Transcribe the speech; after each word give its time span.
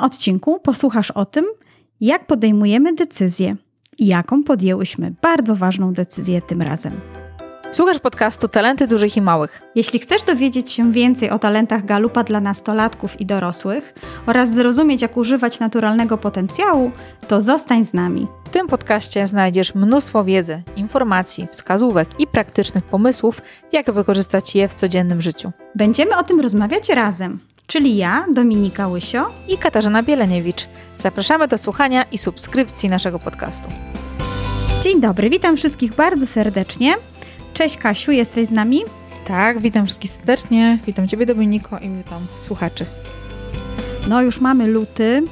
odcinku 0.00 0.60
posłuchasz 0.60 1.10
o 1.10 1.24
tym, 1.24 1.44
jak 2.00 2.26
podejmujemy 2.26 2.94
decyzję 2.94 3.56
i 3.98 4.06
jaką 4.06 4.44
podjęłyśmy 4.44 5.14
bardzo 5.22 5.56
ważną 5.56 5.92
decyzję 5.92 6.42
tym 6.42 6.62
razem. 6.62 7.00
Słuchasz 7.72 7.98
podcastu 7.98 8.48
Talenty 8.48 8.86
Dużych 8.86 9.16
i 9.16 9.22
Małych. 9.22 9.62
Jeśli 9.74 9.98
chcesz 9.98 10.22
dowiedzieć 10.22 10.70
się 10.70 10.92
więcej 10.92 11.30
o 11.30 11.38
talentach 11.38 11.84
galupa 11.84 12.24
dla 12.24 12.40
nastolatków 12.40 13.20
i 13.20 13.26
dorosłych 13.26 13.94
oraz 14.26 14.52
zrozumieć, 14.52 15.02
jak 15.02 15.16
używać 15.16 15.60
naturalnego 15.60 16.18
potencjału, 16.18 16.90
to 17.28 17.42
zostań 17.42 17.86
z 17.86 17.94
nami. 17.94 18.26
W 18.44 18.48
tym 18.48 18.66
podcaście 18.66 19.26
znajdziesz 19.26 19.74
mnóstwo 19.74 20.24
wiedzy, 20.24 20.62
informacji, 20.76 21.46
wskazówek 21.50 22.08
i 22.18 22.26
praktycznych 22.26 22.84
pomysłów, 22.84 23.42
jak 23.72 23.92
wykorzystać 23.92 24.54
je 24.54 24.68
w 24.68 24.74
codziennym 24.74 25.22
życiu. 25.22 25.52
Będziemy 25.74 26.16
o 26.16 26.22
tym 26.22 26.40
rozmawiać 26.40 26.88
razem, 26.88 27.38
czyli 27.70 27.96
ja, 27.96 28.26
Dominika 28.34 28.88
Łysio 28.88 29.30
i 29.48 29.58
Katarzyna 29.58 30.02
Bieleniewicz. 30.02 30.68
Zapraszamy 30.98 31.48
do 31.48 31.58
słuchania 31.58 32.02
i 32.12 32.18
subskrypcji 32.18 32.88
naszego 32.88 33.18
podcastu. 33.18 33.68
Dzień 34.82 35.00
dobry, 35.00 35.30
witam 35.30 35.56
wszystkich 35.56 35.94
bardzo 35.94 36.26
serdecznie. 36.26 36.94
Cześć 37.54 37.76
Kasiu, 37.76 38.12
jesteś 38.12 38.46
z 38.46 38.50
nami? 38.50 38.80
Tak, 39.26 39.62
witam 39.62 39.86
wszystkich 39.86 40.10
serdecznie. 40.10 40.78
Witam 40.86 41.08
Ciebie 41.08 41.26
Dominiko 41.26 41.78
i 41.78 41.88
witam 41.88 42.26
słuchaczy. 42.36 42.86
No 44.08 44.22
już 44.22 44.40
mamy 44.40 44.66
luty, 44.66 45.22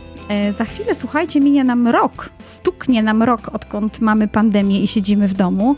za 0.50 0.64
chwilę, 0.64 0.94
słuchajcie, 0.94 1.40
minie 1.40 1.64
nam 1.64 1.88
rok. 1.88 2.30
Stuknie 2.38 3.02
nam 3.02 3.22
rok, 3.22 3.50
odkąd 3.52 4.00
mamy 4.00 4.28
pandemię 4.28 4.80
i 4.82 4.86
siedzimy 4.86 5.28
w 5.28 5.34
domu. 5.34 5.76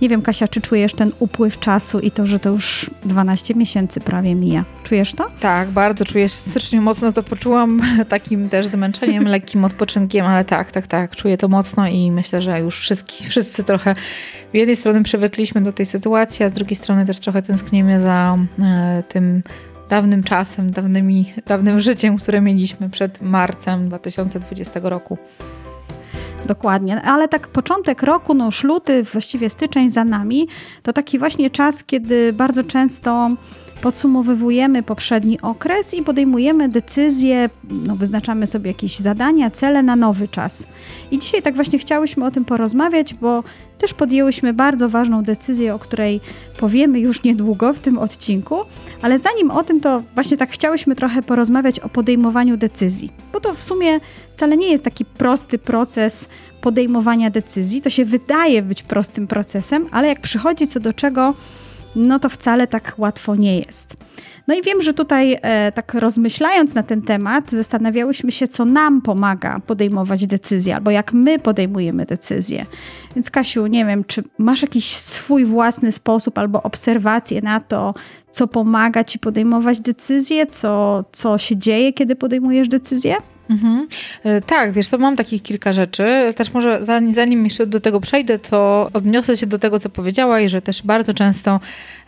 Nie 0.00 0.08
wiem, 0.08 0.22
Kasia, 0.22 0.48
czy 0.48 0.60
czujesz 0.60 0.94
ten 0.94 1.12
upływ 1.18 1.58
czasu 1.58 2.00
i 2.00 2.10
to, 2.10 2.26
że 2.26 2.38
to 2.38 2.50
już 2.50 2.90
12 3.04 3.54
miesięcy 3.54 4.00
prawie 4.00 4.34
mija. 4.34 4.64
Czujesz 4.84 5.12
to? 5.12 5.26
Tak, 5.40 5.70
bardzo 5.70 6.04
czuję. 6.04 6.28
Strasznie 6.28 6.80
mocno 6.80 7.12
to 7.12 7.22
poczułam, 7.22 7.80
takim 8.08 8.48
też 8.48 8.66
zmęczeniem, 8.66 9.24
lekkim 9.24 9.64
odpoczynkiem, 9.64 10.26
ale 10.26 10.44
tak, 10.44 10.70
tak, 10.70 10.86
tak, 10.86 11.16
czuję 11.16 11.36
to 11.36 11.48
mocno 11.48 11.88
i 11.88 12.12
myślę, 12.12 12.42
że 12.42 12.60
już 12.60 12.78
wszyscy, 12.78 13.24
wszyscy 13.28 13.64
trochę 13.64 13.94
z 14.52 14.56
jednej 14.56 14.76
strony 14.76 15.02
przywykliśmy 15.02 15.60
do 15.60 15.72
tej 15.72 15.86
sytuacji, 15.86 16.44
a 16.44 16.48
z 16.48 16.52
drugiej 16.52 16.76
strony 16.76 17.06
też 17.06 17.18
trochę 17.18 17.42
tęsknimy 17.42 18.00
za 18.00 18.38
e, 18.62 19.02
tym 19.08 19.42
dawnym 19.92 20.22
czasem, 20.22 20.70
dawnymi, 20.70 21.32
dawnym 21.46 21.80
życiem, 21.80 22.18
które 22.18 22.40
mieliśmy 22.40 22.90
przed 22.90 23.22
marcem 23.22 23.88
2020 23.88 24.80
roku. 24.82 25.18
Dokładnie, 26.46 27.02
ale 27.02 27.28
tak 27.28 27.48
początek 27.48 28.02
roku, 28.02 28.34
no 28.34 28.44
już 28.44 28.64
luty, 28.64 29.02
właściwie 29.02 29.50
styczeń 29.50 29.90
za 29.90 30.04
nami, 30.04 30.48
to 30.82 30.92
taki 30.92 31.18
właśnie 31.18 31.50
czas, 31.50 31.84
kiedy 31.84 32.32
bardzo 32.32 32.64
często 32.64 33.30
podsumowujemy 33.82 34.82
poprzedni 34.82 35.40
okres 35.40 35.94
i 35.94 36.02
podejmujemy 36.02 36.68
decyzje, 36.68 37.50
no, 37.70 37.96
wyznaczamy 37.96 38.46
sobie 38.46 38.70
jakieś 38.70 38.98
zadania, 38.98 39.50
cele 39.50 39.82
na 39.82 39.96
nowy 39.96 40.28
czas. 40.28 40.66
I 41.10 41.18
dzisiaj 41.18 41.42
tak 41.42 41.54
właśnie 41.54 41.78
chciałyśmy 41.78 42.24
o 42.24 42.30
tym 42.30 42.44
porozmawiać, 42.44 43.14
bo 43.14 43.44
też 43.78 43.94
podjęłyśmy 43.94 44.52
bardzo 44.54 44.88
ważną 44.88 45.22
decyzję, 45.22 45.74
o 45.74 45.78
której 45.78 46.20
powiemy 46.58 47.00
już 47.00 47.22
niedługo 47.22 47.72
w 47.72 47.78
tym 47.78 47.98
odcinku, 47.98 48.56
ale 49.02 49.18
zanim 49.18 49.50
o 49.50 49.62
tym, 49.62 49.80
to 49.80 50.02
właśnie 50.14 50.36
tak 50.36 50.50
chciałyśmy 50.50 50.94
trochę 50.94 51.22
porozmawiać 51.22 51.80
o 51.80 51.88
podejmowaniu 51.88 52.56
decyzji, 52.56 53.10
bo 53.32 53.40
to 53.40 53.54
w 53.54 53.60
sumie 53.60 54.00
wcale 54.36 54.56
nie 54.56 54.70
jest 54.70 54.84
taki 54.84 55.04
prosty 55.04 55.58
proces 55.58 56.28
podejmowania 56.60 57.30
decyzji. 57.30 57.80
To 57.80 57.90
się 57.90 58.04
wydaje 58.04 58.62
być 58.62 58.82
prostym 58.82 59.26
procesem, 59.26 59.86
ale 59.90 60.08
jak 60.08 60.20
przychodzi 60.20 60.66
co 60.66 60.80
do 60.80 60.92
czego, 60.92 61.34
no 61.96 62.18
to 62.18 62.28
wcale 62.28 62.66
tak 62.66 62.94
łatwo 62.98 63.36
nie 63.36 63.58
jest. 63.58 63.96
No 64.48 64.54
i 64.54 64.62
wiem, 64.62 64.82
że 64.82 64.94
tutaj 64.94 65.38
e, 65.42 65.72
tak 65.72 65.94
rozmyślając 65.94 66.74
na 66.74 66.82
ten 66.82 67.02
temat, 67.02 67.50
zastanawiałyśmy 67.50 68.32
się, 68.32 68.48
co 68.48 68.64
nam 68.64 69.02
pomaga 69.02 69.60
podejmować 69.66 70.26
decyzje, 70.26 70.74
albo 70.74 70.90
jak 70.90 71.12
my 71.12 71.38
podejmujemy 71.38 72.06
decyzje. 72.06 72.66
Więc 73.16 73.30
Kasiu, 73.30 73.66
nie 73.66 73.84
wiem, 73.84 74.04
czy 74.04 74.24
masz 74.38 74.62
jakiś 74.62 74.84
swój 74.96 75.44
własny 75.44 75.92
sposób 75.92 76.38
albo 76.38 76.62
obserwacje 76.62 77.40
na 77.40 77.60
to, 77.60 77.94
co 78.32 78.48
pomaga 78.48 79.04
ci 79.04 79.18
podejmować 79.18 79.80
decyzje, 79.80 80.46
co, 80.46 81.04
co 81.12 81.38
się 81.38 81.56
dzieje, 81.56 81.92
kiedy 81.92 82.16
podejmujesz 82.16 82.68
decyzje? 82.68 83.16
Mhm. 83.52 83.88
E, 84.24 84.40
tak, 84.40 84.72
wiesz, 84.72 84.88
to 84.88 84.98
mam 84.98 85.16
takich 85.16 85.42
kilka 85.42 85.72
rzeczy. 85.72 86.32
Też 86.36 86.52
może 86.52 86.84
zanim, 86.84 87.12
zanim 87.12 87.44
jeszcze 87.44 87.66
do 87.66 87.80
tego 87.80 88.00
przejdę, 88.00 88.38
to 88.38 88.90
odniosę 88.92 89.36
się 89.36 89.46
do 89.46 89.58
tego, 89.58 89.78
co 89.78 89.90
powiedziałaś, 89.90 90.50
że 90.50 90.62
też 90.62 90.82
bardzo 90.82 91.14
często 91.14 91.60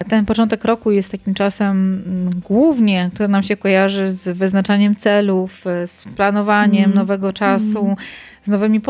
ten 0.08 0.24
początek 0.24 0.64
roku 0.64 0.90
jest 0.90 1.10
takim 1.10 1.34
czasem 1.34 2.02
mm, 2.06 2.30
głównie, 2.40 3.10
który 3.14 3.28
nam 3.28 3.42
się 3.42 3.56
kojarzy 3.56 4.08
z 4.08 4.38
wyznaczaniem 4.38 4.96
celów, 4.96 5.66
e, 5.66 5.86
z 5.86 6.04
planowaniem 6.16 6.84
mm. 6.84 6.96
nowego 6.96 7.32
czasu, 7.32 7.84
mm. 7.84 7.96
z 8.42 8.48
nowymi 8.48 8.80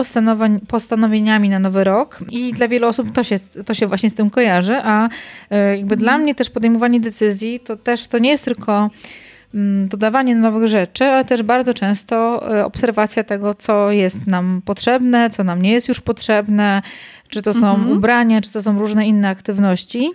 postanowieniami 0.68 1.48
na 1.48 1.58
nowy 1.58 1.84
rok. 1.84 2.18
I 2.30 2.52
dla 2.52 2.68
wielu 2.68 2.88
osób 2.88 3.12
to 3.12 3.24
się, 3.24 3.36
to 3.66 3.74
się 3.74 3.86
właśnie 3.86 4.10
z 4.10 4.14
tym 4.14 4.30
kojarzy, 4.30 4.76
a 4.84 5.08
e, 5.50 5.76
jakby 5.76 5.96
dla 5.96 6.18
mnie 6.18 6.34
też 6.34 6.50
podejmowanie 6.50 7.00
decyzji 7.00 7.60
to 7.60 7.76
też 7.76 8.06
to 8.06 8.18
nie 8.18 8.30
jest 8.30 8.44
tylko 8.44 8.90
dodawanie 9.88 10.34
nowych 10.34 10.68
rzeczy, 10.68 11.04
ale 11.04 11.24
też 11.24 11.42
bardzo 11.42 11.74
często 11.74 12.48
e, 12.58 12.64
obserwacja 12.64 13.24
tego, 13.24 13.54
co 13.54 13.90
jest 13.90 14.26
nam 14.26 14.62
potrzebne, 14.64 15.30
co 15.30 15.44
nam 15.44 15.62
nie 15.62 15.72
jest 15.72 15.88
już 15.88 16.00
potrzebne, 16.00 16.82
czy 17.28 17.42
to 17.42 17.54
są 17.54 17.74
mhm. 17.74 17.96
ubrania, 17.96 18.40
czy 18.40 18.52
to 18.52 18.62
są 18.62 18.78
różne 18.78 19.06
inne 19.06 19.28
aktywności. 19.28 20.12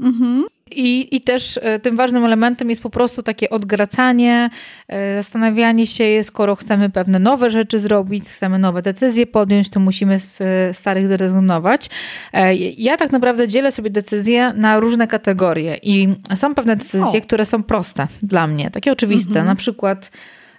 Mhm. 0.00 0.44
I, 0.76 1.16
I 1.16 1.20
też 1.20 1.58
e, 1.62 1.78
tym 1.78 1.96
ważnym 1.96 2.24
elementem 2.24 2.70
jest 2.70 2.82
po 2.82 2.90
prostu 2.90 3.22
takie 3.22 3.50
odgracanie, 3.50 4.50
e, 4.88 5.16
zastanawianie 5.22 5.86
się, 5.86 6.24
skoro 6.24 6.56
chcemy 6.56 6.90
pewne 6.90 7.18
nowe 7.18 7.50
rzeczy 7.50 7.78
zrobić, 7.78 8.24
chcemy 8.24 8.58
nowe 8.58 8.82
decyzje 8.82 9.26
podjąć, 9.26 9.70
to 9.70 9.80
musimy 9.80 10.18
z 10.18 10.38
starych 10.76 11.08
zrezygnować. 11.08 11.88
E, 12.32 12.54
ja 12.54 12.96
tak 12.96 13.12
naprawdę 13.12 13.48
dzielę 13.48 13.72
sobie 13.72 13.90
decyzje 13.90 14.52
na 14.56 14.80
różne 14.80 15.08
kategorie 15.08 15.78
i 15.82 16.08
są 16.34 16.54
pewne 16.54 16.76
decyzje, 16.76 17.20
o. 17.20 17.22
które 17.22 17.44
są 17.44 17.62
proste 17.62 18.06
dla 18.22 18.46
mnie, 18.46 18.70
takie 18.70 18.92
oczywiste, 18.92 19.28
mhm. 19.28 19.46
na 19.46 19.54
przykład 19.54 20.10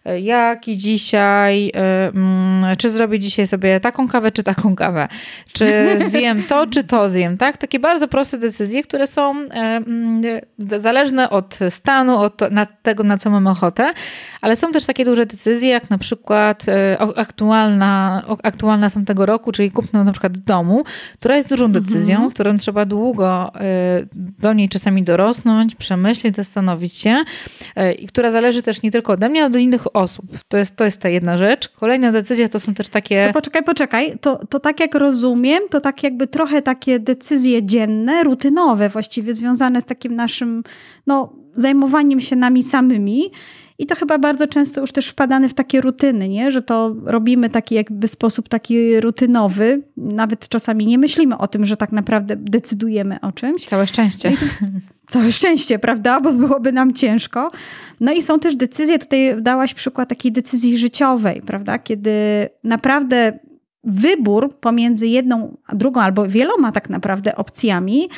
jaki 0.05 0.77
dzisiaj, 0.77 1.67
y, 1.67 1.71
mm, 2.15 2.75
czy 2.77 2.89
zrobię 2.89 3.19
dzisiaj 3.19 3.47
sobie 3.47 3.79
taką 3.79 4.07
kawę, 4.07 4.31
czy 4.31 4.43
taką 4.43 4.75
kawę, 4.75 5.07
czy 5.53 5.65
zjem 6.09 6.43
to, 6.43 6.67
czy 6.67 6.83
to 6.83 7.09
zjem, 7.09 7.37
tak? 7.37 7.57
Takie 7.57 7.79
bardzo 7.79 8.07
proste 8.07 8.37
decyzje, 8.37 8.83
które 8.83 9.07
są 9.07 9.41
y, 9.41 9.49
mm, 9.51 10.21
zależne 10.59 11.29
od 11.29 11.59
stanu, 11.69 12.17
od 12.17 12.41
tego, 12.81 13.03
na 13.03 13.17
co 13.17 13.29
mamy 13.29 13.49
ochotę, 13.49 13.93
ale 14.41 14.55
są 14.55 14.71
też 14.71 14.85
takie 14.85 15.05
duże 15.05 15.25
decyzje, 15.25 15.69
jak 15.69 15.89
na 15.89 15.97
przykład 15.97 16.65
y, 16.67 16.71
aktualna, 17.15 18.23
aktualna 18.43 18.89
z 18.89 18.93
tamtego 18.93 19.25
roku, 19.25 19.51
czyli 19.51 19.71
kupno 19.71 20.03
na 20.03 20.11
przykład 20.11 20.37
domu, 20.37 20.83
która 21.19 21.35
jest 21.35 21.49
dużą 21.49 21.71
decyzją, 21.71 22.15
mhm. 22.15 22.31
którą 22.31 22.57
trzeba 22.57 22.85
długo 22.85 23.51
do 24.39 24.53
niej 24.53 24.69
czasami 24.69 25.03
dorosnąć, 25.03 25.75
przemyśleć, 25.75 26.35
zastanowić 26.35 26.93
się 26.93 27.23
i 27.99 28.07
która 28.07 28.31
zależy 28.31 28.61
też 28.61 28.81
nie 28.81 28.91
tylko 28.91 29.13
ode 29.13 29.29
mnie, 29.29 29.41
ale 29.41 29.49
od 29.49 29.61
innych 29.61 29.92
osób. 29.93 30.25
To 30.47 30.57
jest, 30.57 30.75
to 30.75 30.83
jest 30.85 30.99
ta 30.99 31.09
jedna 31.09 31.37
rzecz. 31.37 31.69
Kolejna 31.69 32.11
decyzja 32.11 32.49
to 32.49 32.59
są 32.59 32.73
też 32.73 32.89
takie... 32.89 33.27
To 33.27 33.33
poczekaj, 33.33 33.63
poczekaj. 33.63 34.17
To, 34.21 34.39
to 34.49 34.59
tak 34.59 34.79
jak 34.79 34.95
rozumiem, 34.95 35.63
to 35.69 35.81
tak 35.81 36.03
jakby 36.03 36.27
trochę 36.27 36.61
takie 36.61 36.99
decyzje 36.99 37.63
dzienne, 37.63 38.23
rutynowe 38.23 38.89
właściwie, 38.89 39.33
związane 39.33 39.81
z 39.81 39.85
takim 39.85 40.15
naszym 40.15 40.63
no, 41.07 41.33
zajmowaniem 41.53 42.19
się 42.19 42.35
nami 42.35 42.63
samymi. 42.63 43.31
I 43.79 43.85
to 43.85 43.95
chyba 43.95 44.17
bardzo 44.17 44.47
często 44.47 44.81
już 44.81 44.91
też 44.91 45.07
wpadamy 45.07 45.49
w 45.49 45.53
takie 45.53 45.81
rutyny, 45.81 46.29
nie? 46.29 46.51
że 46.51 46.61
to 46.61 46.95
robimy 47.05 47.49
taki 47.49 47.75
jakby 47.75 48.07
sposób 48.07 48.49
taki 48.49 48.99
rutynowy. 48.99 49.81
Nawet 49.97 50.47
czasami 50.47 50.85
nie 50.85 50.97
myślimy 50.97 51.37
o 51.37 51.47
tym, 51.47 51.65
że 51.65 51.77
tak 51.77 51.91
naprawdę 51.91 52.35
decydujemy 52.35 53.19
o 53.21 53.31
czymś. 53.31 53.65
Całe 53.65 53.87
szczęście. 53.87 54.31
No 54.31 54.37
całe 55.07 55.31
szczęście, 55.31 55.79
prawda? 55.79 56.19
Bo 56.19 56.33
byłoby 56.33 56.71
nam 56.71 56.93
ciężko. 56.93 57.51
No 57.99 58.13
i 58.13 58.21
są 58.21 58.39
też 58.39 58.55
decyzje, 58.55 58.99
tutaj 58.99 59.41
dałaś 59.41 59.73
przykład 59.73 60.09
takiej 60.09 60.31
decyzji 60.31 60.77
życiowej, 60.77 61.41
prawda? 61.41 61.79
Kiedy 61.79 62.11
naprawdę 62.63 63.39
wybór 63.83 64.55
pomiędzy 64.59 65.07
jedną 65.07 65.57
a 65.67 65.75
drugą, 65.75 66.01
albo 66.01 66.27
wieloma 66.27 66.71
tak 66.71 66.89
naprawdę 66.89 67.35
opcjami, 67.35 68.09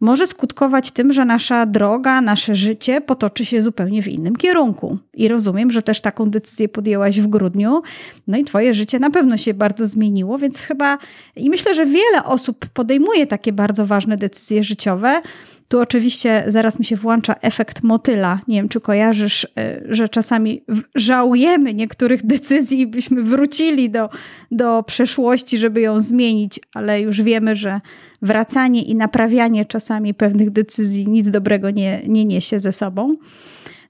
może 0.00 0.26
skutkować 0.26 0.90
tym, 0.90 1.12
że 1.12 1.24
nasza 1.24 1.66
droga, 1.66 2.20
nasze 2.20 2.54
życie 2.54 3.00
potoczy 3.00 3.44
się 3.44 3.62
zupełnie 3.62 4.02
w 4.02 4.08
innym 4.08 4.36
kierunku. 4.36 4.98
I 5.14 5.28
rozumiem, 5.28 5.70
że 5.70 5.82
też 5.82 6.00
taką 6.00 6.30
decyzję 6.30 6.68
podjęłaś 6.68 7.20
w 7.20 7.26
grudniu, 7.26 7.82
no 8.26 8.38
i 8.38 8.44
Twoje 8.44 8.74
życie 8.74 8.98
na 8.98 9.10
pewno 9.10 9.36
się 9.36 9.54
bardzo 9.54 9.86
zmieniło, 9.86 10.38
więc 10.38 10.58
chyba 10.60 10.98
i 11.36 11.50
myślę, 11.50 11.74
że 11.74 11.86
wiele 11.86 12.24
osób 12.24 12.66
podejmuje 12.66 13.26
takie 13.26 13.52
bardzo 13.52 13.86
ważne 13.86 14.16
decyzje 14.16 14.62
życiowe 14.62 15.22
tu 15.68 15.80
oczywiście 15.80 16.44
zaraz 16.46 16.78
mi 16.78 16.84
się 16.84 16.96
włącza 16.96 17.34
efekt 17.40 17.82
motyla. 17.82 18.40
Nie 18.48 18.56
wiem, 18.56 18.68
czy 18.68 18.80
kojarzysz, 18.80 19.44
e, 19.56 19.80
że 19.88 20.08
czasami 20.08 20.64
żałujemy 20.94 21.74
niektórych 21.74 22.26
decyzji 22.26 22.80
i 22.80 22.86
byśmy 22.86 23.22
wrócili 23.22 23.90
do, 23.90 24.08
do 24.50 24.82
przeszłości, 24.82 25.58
żeby 25.58 25.80
ją 25.80 26.00
zmienić, 26.00 26.60
ale 26.74 27.00
już 27.00 27.22
wiemy, 27.22 27.54
że 27.54 27.80
wracanie 28.22 28.82
i 28.82 28.94
naprawianie 28.94 29.64
czasami 29.64 30.14
pewnych 30.14 30.50
decyzji 30.50 31.08
nic 31.08 31.30
dobrego 31.30 31.70
nie, 31.70 32.02
nie 32.06 32.24
niesie 32.24 32.58
ze 32.58 32.72
sobą. 32.72 33.08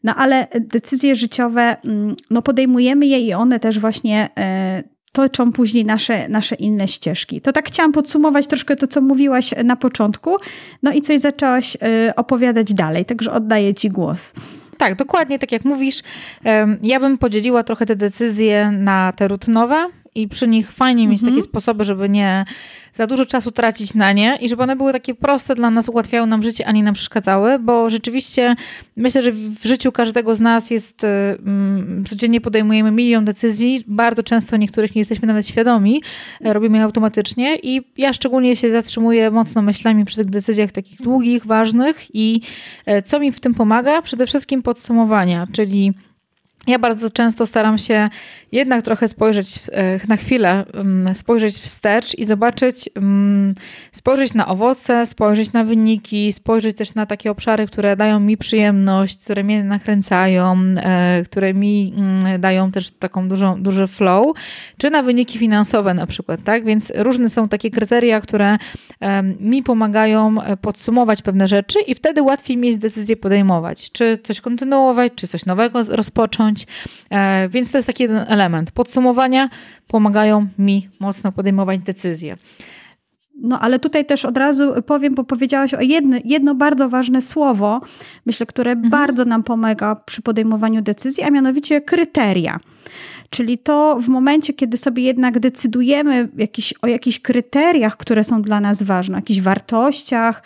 No 0.04 0.14
ale 0.14 0.46
decyzje 0.60 1.14
życiowe, 1.14 1.76
mm, 1.84 2.16
no 2.30 2.42
podejmujemy 2.42 3.06
je 3.06 3.20
i 3.20 3.34
one 3.34 3.60
też 3.60 3.78
właśnie 3.78 4.28
e, 4.38 4.97
toczą 5.18 5.52
później 5.52 5.84
nasze, 5.84 6.28
nasze 6.28 6.54
inne 6.54 6.88
ścieżki. 6.88 7.40
To 7.40 7.52
tak 7.52 7.68
chciałam 7.68 7.92
podsumować 7.92 8.46
troszkę 8.46 8.76
to, 8.76 8.86
co 8.86 9.00
mówiłaś 9.00 9.54
na 9.64 9.76
początku, 9.76 10.36
no 10.82 10.92
i 10.92 11.02
coś 11.02 11.20
zaczęłaś 11.20 11.76
e, 11.82 12.16
opowiadać 12.16 12.74
dalej, 12.74 13.04
także 13.04 13.32
oddaję 13.32 13.74
Ci 13.74 13.88
głos. 13.88 14.32
Tak, 14.78 14.94
dokładnie 14.94 15.38
tak 15.38 15.52
jak 15.52 15.64
mówisz. 15.64 16.02
Ja 16.82 17.00
bym 17.00 17.18
podzieliła 17.18 17.62
trochę 17.62 17.86
te 17.86 17.96
decyzje 17.96 18.70
na 18.70 19.12
te 19.16 19.28
rutynowe 19.28 19.86
i 20.18 20.28
przy 20.28 20.48
nich 20.48 20.72
fajnie 20.72 21.08
mieć 21.08 21.20
takie 21.20 21.30
mhm. 21.30 21.42
sposoby, 21.42 21.84
żeby 21.84 22.08
nie 22.08 22.44
za 22.94 23.06
dużo 23.06 23.26
czasu 23.26 23.50
tracić 23.50 23.94
na 23.94 24.12
nie 24.12 24.38
i 24.40 24.48
żeby 24.48 24.62
one 24.62 24.76
były 24.76 24.92
takie 24.92 25.14
proste 25.14 25.54
dla 25.54 25.70
nas, 25.70 25.88
ułatwiały 25.88 26.26
nam 26.26 26.42
życie, 26.42 26.66
a 26.66 26.72
nie 26.72 26.82
nam 26.82 26.94
przeszkadzały, 26.94 27.58
bo 27.58 27.90
rzeczywiście 27.90 28.56
myślę, 28.96 29.22
że 29.22 29.32
w 29.32 29.62
życiu 29.62 29.92
każdego 29.92 30.34
z 30.34 30.40
nas 30.40 30.70
jest, 30.70 31.02
um, 31.04 32.04
codziennie 32.08 32.40
podejmujemy 32.40 32.90
milion 32.90 33.24
decyzji, 33.24 33.84
bardzo 33.86 34.22
często 34.22 34.56
niektórych 34.56 34.94
nie 34.94 35.00
jesteśmy 35.00 35.28
nawet 35.28 35.48
świadomi, 35.48 36.02
e, 36.40 36.52
robimy 36.52 36.78
je 36.78 36.84
automatycznie 36.84 37.56
i 37.62 37.82
ja 37.96 38.12
szczególnie 38.12 38.56
się 38.56 38.70
zatrzymuję 38.70 39.30
mocno 39.30 39.62
myślami 39.62 40.04
przy 40.04 40.16
tych 40.16 40.30
decyzjach 40.30 40.72
takich 40.72 41.02
długich, 41.02 41.46
ważnych 41.46 42.06
i 42.14 42.40
e, 42.86 43.02
co 43.02 43.20
mi 43.20 43.32
w 43.32 43.40
tym 43.40 43.54
pomaga? 43.54 44.02
Przede 44.02 44.26
wszystkim 44.26 44.62
podsumowania, 44.62 45.46
czyli 45.52 45.92
ja 46.68 46.78
bardzo 46.78 47.10
często 47.10 47.46
staram 47.46 47.78
się 47.78 48.08
jednak 48.52 48.84
trochę 48.84 49.08
spojrzeć 49.08 49.58
e, 49.72 50.00
na 50.08 50.16
chwilę, 50.16 50.64
mm, 50.74 51.14
spojrzeć 51.14 51.54
wstecz 51.54 52.18
i 52.18 52.24
zobaczyć, 52.24 52.88
mm, 52.94 53.54
spojrzeć 53.92 54.34
na 54.34 54.46
owoce, 54.46 55.06
spojrzeć 55.06 55.52
na 55.52 55.64
wyniki, 55.64 56.32
spojrzeć 56.32 56.76
też 56.76 56.94
na 56.94 57.06
takie 57.06 57.30
obszary, 57.30 57.66
które 57.66 57.96
dają 57.96 58.20
mi 58.20 58.36
przyjemność, 58.36 59.24
które 59.24 59.44
mnie 59.44 59.64
nakręcają, 59.64 60.56
e, 60.76 61.22
które 61.24 61.54
mi 61.54 61.94
mm, 61.96 62.40
dają 62.40 62.72
też 62.72 62.90
taką 62.90 63.28
dużą, 63.28 63.62
duży 63.62 63.86
flow, 63.86 64.36
czy 64.78 64.90
na 64.90 65.02
wyniki 65.02 65.38
finansowe 65.38 65.94
na 65.94 66.06
przykład, 66.06 66.40
tak? 66.44 66.64
Więc 66.64 66.92
różne 66.96 67.28
są 67.28 67.48
takie 67.48 67.70
kryteria, 67.70 68.20
które 68.20 68.58
mi 69.40 69.62
pomagają 69.62 70.42
e, 70.42 70.56
podsumować 70.56 71.22
pewne 71.22 71.48
rzeczy 71.48 71.80
i 71.80 71.94
wtedy 71.94 72.22
łatwiej 72.22 72.56
mi 72.56 72.68
jest 72.68 72.80
decyzję 72.80 73.16
podejmować, 73.16 73.92
czy 73.92 74.18
coś 74.18 74.40
kontynuować, 74.40 75.12
czy 75.16 75.28
coś 75.28 75.46
nowego 75.46 75.82
rozpocząć, 75.88 76.57
więc 77.48 77.72
to 77.72 77.78
jest 77.78 77.86
taki 77.86 78.02
jeden 78.02 78.24
element. 78.28 78.70
Podsumowania 78.70 79.48
pomagają 79.86 80.46
mi 80.58 80.88
mocno 81.00 81.32
podejmować 81.32 81.80
decyzje. 81.80 82.36
No 83.42 83.60
ale 83.60 83.78
tutaj 83.78 84.06
też 84.06 84.24
od 84.24 84.36
razu 84.36 84.72
powiem, 84.86 85.14
bo 85.14 85.24
powiedziałaś 85.24 85.74
o 85.74 85.80
jedno, 85.80 86.16
jedno 86.24 86.54
bardzo 86.54 86.88
ważne 86.88 87.22
słowo, 87.22 87.80
myślę, 88.26 88.46
które 88.46 88.70
mhm. 88.70 88.90
bardzo 88.90 89.24
nam 89.24 89.42
pomaga 89.42 89.94
przy 89.94 90.22
podejmowaniu 90.22 90.82
decyzji, 90.82 91.24
a 91.24 91.30
mianowicie 91.30 91.80
kryteria. 91.80 92.60
Czyli 93.30 93.58
to 93.58 93.98
w 94.00 94.08
momencie, 94.08 94.52
kiedy 94.52 94.76
sobie 94.76 95.02
jednak 95.02 95.38
decydujemy 95.38 96.28
jakiś, 96.36 96.74
o 96.82 96.86
jakichś 96.86 97.20
kryteriach, 97.20 97.96
które 97.96 98.24
są 98.24 98.42
dla 98.42 98.60
nas 98.60 98.82
ważne, 98.82 99.14
o 99.14 99.18
jakichś 99.18 99.40
wartościach, 99.40 100.42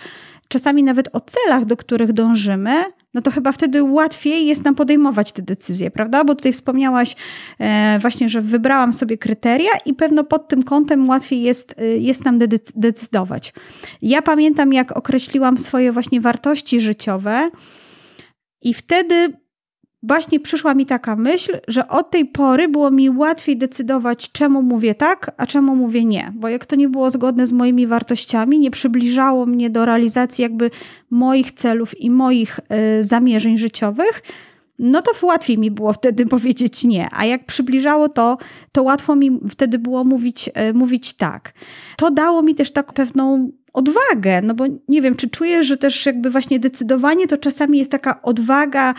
czasami 0.48 0.82
nawet 0.82 1.08
o 1.12 1.20
celach, 1.20 1.64
do 1.64 1.76
których 1.76 2.12
dążymy, 2.12 2.74
no 3.14 3.20
to 3.22 3.30
chyba 3.30 3.52
wtedy 3.52 3.82
łatwiej 3.82 4.46
jest 4.46 4.64
nam 4.64 4.74
podejmować 4.74 5.32
te 5.32 5.42
decyzje, 5.42 5.90
prawda? 5.90 6.24
Bo 6.24 6.34
tutaj 6.34 6.52
wspomniałaś 6.52 7.16
e, 7.58 7.98
właśnie, 7.98 8.28
że 8.28 8.40
wybrałam 8.40 8.92
sobie 8.92 9.18
kryteria 9.18 9.70
i 9.86 9.94
pewno 9.94 10.24
pod 10.24 10.48
tym 10.48 10.62
kątem 10.62 11.08
łatwiej 11.08 11.42
jest, 11.42 11.74
e, 11.78 11.84
jest 11.86 12.24
nam 12.24 12.38
decydować. 12.74 13.52
Ja 14.02 14.22
pamiętam, 14.22 14.72
jak 14.72 14.92
określiłam 14.92 15.58
swoje 15.58 15.92
właśnie 15.92 16.20
wartości 16.20 16.80
życiowe 16.80 17.50
i 18.62 18.74
wtedy 18.74 19.41
właśnie 20.02 20.40
przyszła 20.40 20.74
mi 20.74 20.86
taka 20.86 21.16
myśl, 21.16 21.58
że 21.68 21.88
od 21.88 22.10
tej 22.10 22.24
pory 22.24 22.68
było 22.68 22.90
mi 22.90 23.10
łatwiej 23.10 23.56
decydować, 23.56 24.32
czemu 24.32 24.62
mówię 24.62 24.94
tak, 24.94 25.34
a 25.36 25.46
czemu 25.46 25.76
mówię 25.76 26.04
nie. 26.04 26.32
Bo 26.34 26.48
jak 26.48 26.66
to 26.66 26.76
nie 26.76 26.88
było 26.88 27.10
zgodne 27.10 27.46
z 27.46 27.52
moimi 27.52 27.86
wartościami, 27.86 28.58
nie 28.58 28.70
przybliżało 28.70 29.46
mnie 29.46 29.70
do 29.70 29.84
realizacji 29.84 30.42
jakby 30.42 30.70
moich 31.10 31.52
celów 31.52 32.00
i 32.00 32.10
moich 32.10 32.60
y, 32.98 33.02
zamierzeń 33.02 33.58
życiowych, 33.58 34.22
no 34.78 35.02
to 35.02 35.26
łatwiej 35.26 35.58
mi 35.58 35.70
było 35.70 35.92
wtedy 35.92 36.26
powiedzieć 36.36 36.84
nie. 36.84 37.08
A 37.12 37.24
jak 37.24 37.46
przybliżało 37.46 38.08
to, 38.08 38.38
to 38.72 38.82
łatwo 38.82 39.16
mi 39.16 39.40
wtedy 39.50 39.78
było 39.78 40.04
mówić, 40.04 40.48
y, 40.70 40.74
mówić 40.74 41.14
tak. 41.14 41.52
To 41.96 42.10
dało 42.10 42.42
mi 42.42 42.54
też 42.54 42.70
tak 42.70 42.92
pewną 42.92 43.50
odwagę, 43.72 44.42
no 44.42 44.54
bo 44.54 44.64
nie 44.88 45.02
wiem, 45.02 45.16
czy 45.16 45.30
czuję, 45.30 45.62
że 45.62 45.76
też 45.76 46.06
jakby 46.06 46.30
właśnie 46.30 46.58
decydowanie 46.58 47.26
to 47.26 47.36
czasami 47.36 47.78
jest 47.78 47.90
taka 47.90 48.22
odwaga 48.22 48.94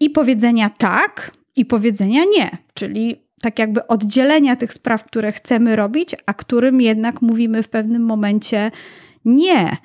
i 0.00 0.10
powiedzenia 0.10 0.70
tak, 0.70 1.32
i 1.56 1.64
powiedzenia 1.64 2.22
nie, 2.36 2.58
czyli 2.74 3.16
tak 3.40 3.58
jakby 3.58 3.86
oddzielenia 3.86 4.56
tych 4.56 4.72
spraw, 4.72 5.04
które 5.04 5.32
chcemy 5.32 5.76
robić, 5.76 6.16
a 6.26 6.34
którym 6.34 6.80
jednak 6.80 7.22
mówimy 7.22 7.62
w 7.62 7.68
pewnym 7.68 8.02
momencie 8.02 8.70
nie. 9.24 9.76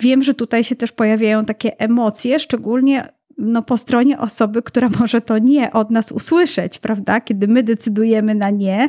Wiem, 0.00 0.22
że 0.22 0.34
tutaj 0.34 0.64
się 0.64 0.76
też 0.76 0.92
pojawiają 0.92 1.44
takie 1.44 1.80
emocje, 1.80 2.38
szczególnie 2.38 3.08
no, 3.38 3.62
po 3.62 3.76
stronie 3.76 4.18
osoby, 4.18 4.62
która 4.62 4.88
może 5.00 5.20
to 5.20 5.38
nie 5.38 5.72
od 5.72 5.90
nas 5.90 6.12
usłyszeć, 6.12 6.78
prawda? 6.78 7.20
Kiedy 7.20 7.48
my 7.48 7.62
decydujemy 7.62 8.34
na 8.34 8.50
nie, 8.50 8.88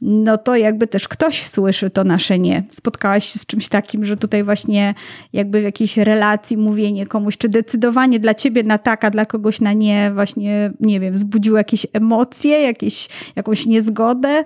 no 0.00 0.38
to 0.38 0.56
jakby 0.56 0.86
też 0.86 1.08
ktoś 1.08 1.42
słyszy 1.42 1.90
to 1.90 2.04
nasze 2.04 2.38
nie. 2.38 2.62
Spotkałaś 2.70 3.32
się 3.32 3.38
z 3.38 3.46
czymś 3.46 3.68
takim, 3.68 4.04
że 4.04 4.16
tutaj 4.16 4.44
właśnie 4.44 4.94
jakby 5.32 5.60
w 5.60 5.64
jakiejś 5.64 5.96
relacji 5.96 6.56
mówienie 6.56 7.06
komuś, 7.06 7.36
czy 7.36 7.48
decydowanie 7.48 8.20
dla 8.20 8.34
ciebie 8.34 8.62
na 8.62 8.78
tak, 8.78 9.04
a 9.04 9.10
dla 9.10 9.26
kogoś 9.26 9.60
na 9.60 9.72
nie, 9.72 10.10
właśnie, 10.14 10.72
nie 10.80 11.00
wiem, 11.00 11.14
wzbudziło 11.14 11.58
jakieś 11.58 11.86
emocje, 11.92 12.60
jakieś, 12.60 13.08
jakąś 13.36 13.66
niezgodę. 13.66 14.44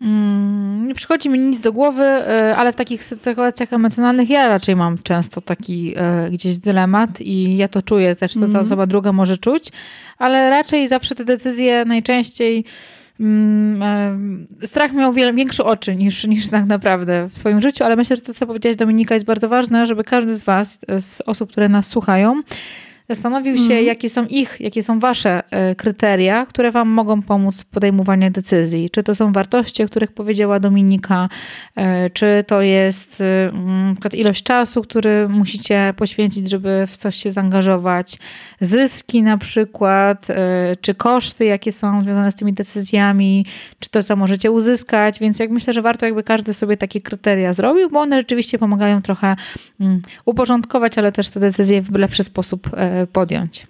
Mm, 0.00 0.86
nie 0.86 0.94
przychodzi 0.94 1.28
mi 1.28 1.38
nic 1.38 1.60
do 1.60 1.72
głowy, 1.72 2.02
e, 2.02 2.56
ale 2.56 2.72
w 2.72 2.76
takich 2.76 3.04
sytuacjach 3.04 3.72
emocjonalnych 3.72 4.30
ja 4.30 4.48
raczej 4.48 4.76
mam 4.76 4.98
często 4.98 5.40
taki 5.40 5.94
e, 5.96 6.30
gdzieś 6.30 6.58
dylemat 6.58 7.20
i 7.20 7.56
ja 7.56 7.68
to 7.68 7.82
czuję 7.82 8.16
też, 8.16 8.34
to 8.34 8.38
mm. 8.38 8.52
ta 8.52 8.58
mhm. 8.58 8.66
osoba 8.66 8.86
druga 8.86 9.12
może 9.12 9.36
czuć, 9.36 9.68
ale 10.18 10.50
raczej 10.50 10.88
zawsze 10.88 11.14
te 11.14 11.24
decyzje 11.24 11.84
najczęściej 11.84 12.64
strach 14.64 14.92
miał 14.92 15.12
większe 15.12 15.64
oczy 15.64 15.96
niż, 15.96 16.24
niż 16.26 16.48
tak 16.48 16.66
naprawdę 16.66 17.28
w 17.32 17.38
swoim 17.38 17.60
życiu, 17.60 17.84
ale 17.84 17.96
myślę, 17.96 18.16
że 18.16 18.22
to, 18.22 18.34
co 18.34 18.46
powiedziałaś 18.46 18.76
Dominika, 18.76 19.14
jest 19.14 19.26
bardzo 19.26 19.48
ważne, 19.48 19.86
żeby 19.86 20.04
każdy 20.04 20.34
z 20.34 20.44
Was, 20.44 20.78
z 20.98 21.20
osób, 21.26 21.50
które 21.50 21.68
nas 21.68 21.86
słuchają, 21.86 22.42
zastanowił 23.14 23.58
się, 23.58 23.74
mm. 23.74 23.84
jakie 23.84 24.10
są 24.10 24.24
ich, 24.24 24.56
jakie 24.60 24.82
są 24.82 24.98
wasze 24.98 25.42
e, 25.50 25.74
kryteria, 25.74 26.46
które 26.46 26.70
wam 26.70 26.88
mogą 26.88 27.22
pomóc 27.22 27.62
w 27.62 27.66
podejmowaniu 27.66 28.30
decyzji. 28.30 28.90
Czy 28.90 29.02
to 29.02 29.14
są 29.14 29.32
wartości, 29.32 29.82
o 29.82 29.86
których 29.86 30.12
powiedziała 30.12 30.60
Dominika, 30.60 31.28
e, 31.76 32.10
czy 32.10 32.44
to 32.46 32.62
jest 32.62 33.20
e, 33.20 33.48
np. 33.48 34.08
ilość 34.12 34.42
czasu, 34.42 34.82
który 34.82 35.28
musicie 35.28 35.94
poświęcić, 35.96 36.50
żeby 36.50 36.84
w 36.86 36.96
coś 36.96 37.16
się 37.16 37.30
zaangażować, 37.30 38.18
zyski 38.60 39.22
na 39.22 39.38
przykład, 39.38 40.26
czy 40.80 40.94
koszty, 40.94 41.44
jakie 41.44 41.72
są 41.72 42.02
związane 42.02 42.32
z 42.32 42.34
tymi 42.34 42.52
decyzjami, 42.52 43.46
czy 43.78 43.90
to, 43.90 44.02
co 44.02 44.16
możecie 44.16 44.50
uzyskać. 44.50 45.18
Więc 45.18 45.38
jak 45.38 45.50
myślę, 45.50 45.72
że 45.72 45.82
warto 45.82 46.06
jakby 46.06 46.22
każdy 46.22 46.54
sobie 46.54 46.76
takie 46.76 47.00
kryteria 47.00 47.52
zrobił, 47.52 47.90
bo 47.90 48.00
one 48.00 48.16
rzeczywiście 48.20 48.58
pomagają 48.58 49.02
trochę 49.02 49.36
mm, 49.80 50.02
uporządkować, 50.24 50.98
ale 50.98 51.12
też 51.12 51.30
te 51.30 51.40
decyzje 51.40 51.82
w 51.82 51.94
lepszy 51.94 52.22
sposób 52.22 52.70
podjąć. 53.06 53.66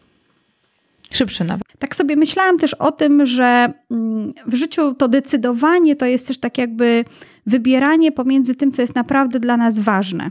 Szybszy 1.13 1.45
nawet. 1.45 1.65
Tak 1.79 1.97
sobie 1.97 2.17
myślałam 2.17 2.59
też 2.59 2.75
o 2.75 2.93
tym, 2.93 3.27
że 3.27 3.73
mm, 3.91 4.33
w 4.47 4.55
życiu 4.55 4.95
to 4.95 5.09
decydowanie 5.09 5.97
to 5.97 6.07
jest 6.07 6.29
też 6.29 6.39
tak 6.39 6.59
jakby 6.59 7.05
wybieranie 7.47 8.13
pomiędzy 8.13 8.55
tym, 8.55 8.73
co 8.73 8.83
jest 8.83 8.95
naprawdę 8.95 9.41
dla 9.41 9.57
nas 9.57 9.79
ważne. 9.79 10.31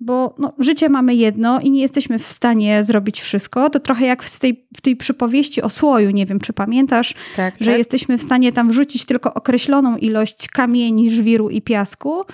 Bo 0.00 0.34
no, 0.38 0.52
życie 0.58 0.88
mamy 0.88 1.14
jedno 1.14 1.60
i 1.60 1.70
nie 1.70 1.80
jesteśmy 1.80 2.18
w 2.18 2.32
stanie 2.32 2.84
zrobić 2.84 3.20
wszystko. 3.20 3.70
To 3.70 3.80
trochę 3.80 4.06
jak 4.06 4.22
w 4.22 4.40
tej, 4.40 4.64
w 4.76 4.80
tej 4.80 4.96
przypowieści 4.96 5.62
o 5.62 5.68
słoju. 5.68 6.10
Nie 6.10 6.26
wiem, 6.26 6.40
czy 6.40 6.52
pamiętasz, 6.52 7.14
tak, 7.36 7.54
że 7.60 7.70
tak. 7.70 7.78
jesteśmy 7.78 8.18
w 8.18 8.22
stanie 8.22 8.52
tam 8.52 8.70
wrzucić 8.70 9.04
tylko 9.04 9.34
określoną 9.34 9.96
ilość 9.96 10.48
kamieni, 10.48 11.10
żwiru 11.10 11.50
i 11.50 11.62
piasku. 11.62 12.24